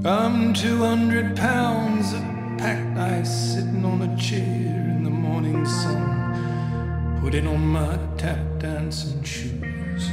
I'm 0.05 0.53
200 0.53 1.35
pounds 1.35 2.13
of 2.13 2.21
packed 2.59 2.99
ice 2.99 3.53
sitting 3.55 3.83
on 3.83 4.03
a 4.03 4.15
chair 4.15 4.43
in 4.43 5.03
the 5.03 5.09
morning 5.09 5.65
sun 5.65 6.24
putting 7.25 7.47
on 7.47 7.59
my 7.59 7.97
tap 8.17 8.37
dancing 8.59 9.23
shoes, 9.23 10.11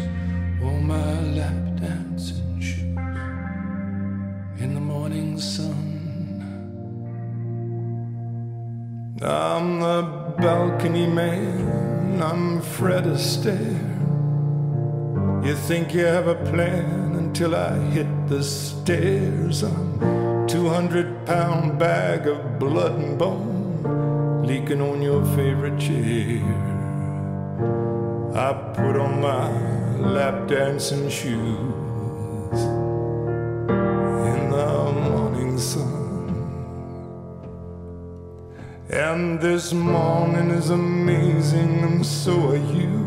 or 0.62 0.80
my 0.80 1.20
lap 1.36 1.62
dancing 1.78 2.58
shoes 2.58 2.96
in 4.56 4.72
the 4.72 4.80
morning 4.80 5.38
sun. 5.38 5.90
I'm 9.20 9.80
the 9.80 10.02
balcony 10.38 11.06
man, 11.06 12.22
I'm 12.22 12.62
Fred 12.62 13.04
Astaire. 13.04 13.90
You 15.44 15.54
think 15.54 15.92
you 15.92 16.06
have 16.06 16.28
a 16.28 16.36
plan 16.50 17.14
until 17.16 17.54
I 17.54 17.76
hit 17.90 18.08
the 18.26 18.42
stairs. 18.42 19.62
I'm 19.62 20.48
200 20.48 21.26
pound 21.26 21.78
bag 21.78 22.26
of 22.26 22.58
blood 22.58 22.92
and 22.92 23.18
bone 23.18 24.46
leaking 24.46 24.80
on 24.80 25.02
your 25.02 25.22
favorite 25.36 25.78
chair. 25.78 26.71
I 28.34 28.54
put 28.74 28.96
on 28.96 29.20
my 29.20 29.50
lap 29.98 30.48
dancing 30.48 31.10
shoes 31.10 31.36
in 33.68 34.50
the 34.50 34.92
morning 35.04 35.58
sun. 35.58 35.92
And 38.88 39.38
this 39.38 39.74
morning 39.74 40.48
is 40.48 40.70
amazing, 40.70 41.84
and 41.84 42.06
so 42.06 42.52
are 42.52 42.56
you. 42.56 43.04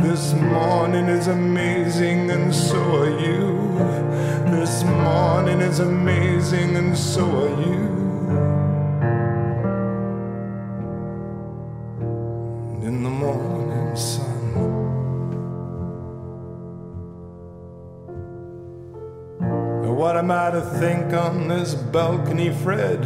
This 0.00 0.32
morning 0.32 1.04
is 1.08 1.26
amazing, 1.26 2.30
and 2.30 2.54
so 2.54 2.80
are 3.02 3.20
you. 3.20 3.76
This 4.50 4.84
morning 4.84 5.60
is 5.60 5.80
amazing, 5.80 6.76
and 6.76 6.96
so 6.96 7.24
are 7.42 7.62
you. 7.62 8.07
Think 21.08 21.20
on 21.20 21.48
this 21.48 21.74
balcony, 21.74 22.50
Fred? 22.50 23.00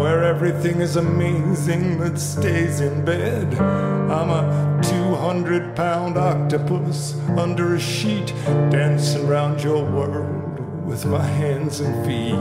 Where 0.00 0.24
everything 0.24 0.80
is 0.80 0.96
amazing 0.96 1.98
that 1.98 2.18
stays 2.18 2.80
in 2.80 3.04
bed. 3.04 3.54
I'm 3.54 4.30
a 4.30 4.80
200 4.82 5.76
pound 5.76 6.16
octopus 6.16 7.14
under 7.36 7.74
a 7.74 7.80
sheet, 7.80 8.28
dancing 8.70 9.28
around 9.28 9.62
your 9.62 9.84
world 9.84 10.86
with 10.86 11.04
my 11.04 11.22
hands 11.22 11.80
and 11.80 11.94
feet. 12.06 12.34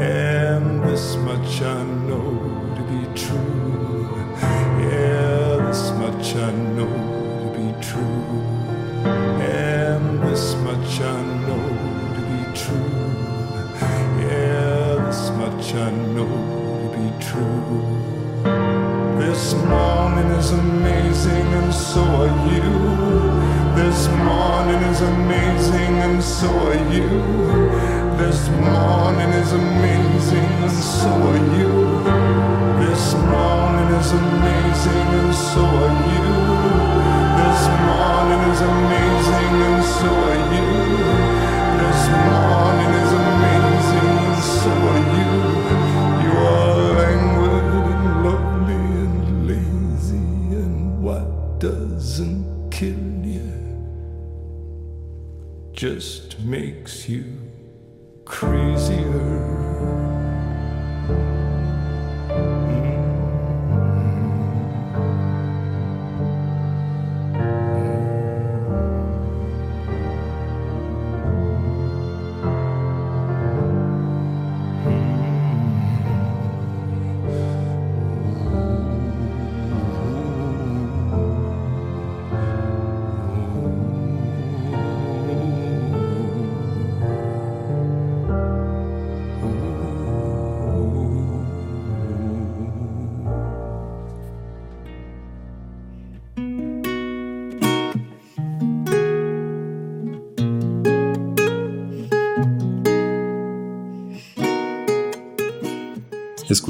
And 0.00 0.82
this 0.84 1.16
much 1.16 1.60
I 1.60 1.84
know 1.84 2.30
to 2.76 2.82
be 2.92 3.20
true. 3.20 4.08
Yeah, 4.88 5.66
this 5.66 5.90
much 5.92 6.34
I 6.34 6.50
know 6.52 6.92
to 7.42 7.58
be 7.58 7.86
true. 7.86 8.57
True. 17.28 17.44
morning 19.68 20.30
is 20.38 20.50
amazing, 20.50 21.46
and 21.60 21.74
so 21.74 22.00
are 22.00 22.34
you. 22.48 22.72
This 23.76 24.08
morning 24.08 24.80
is 24.90 25.02
amazing, 25.02 25.94
and 26.06 26.24
so 26.24 26.48
are 26.48 26.84
you. 26.90 27.08
This 28.16 28.48
morning 28.48 29.28
is 29.42 29.52
amazing, 29.52 30.50
and 30.64 30.72
so 30.72 31.10
are 31.28 31.44
you. 31.58 31.72
This 32.80 33.12
morning 33.12 33.88
is 34.00 34.10
amazing, 34.24 35.08
and 35.20 35.34
so 35.34 35.64
are 35.84 35.96
you. 36.14 36.32
This 37.40 37.62
morning 37.84 38.42
is 38.52 38.60
amazing, 38.72 39.54
and 39.68 39.84
so 39.96 40.08
are 40.32 40.44
you. 40.56 40.68
This 41.82 42.02
morning 42.24 42.92
is 43.02 43.12
amazing, 43.20 44.16
and 44.24 44.42
so 44.56 44.70
are 44.92 45.04
you. 45.18 45.87
Kill 52.78 53.26
you 53.26 53.52
just 55.72 56.38
makes 56.38 57.08
you 57.08 57.37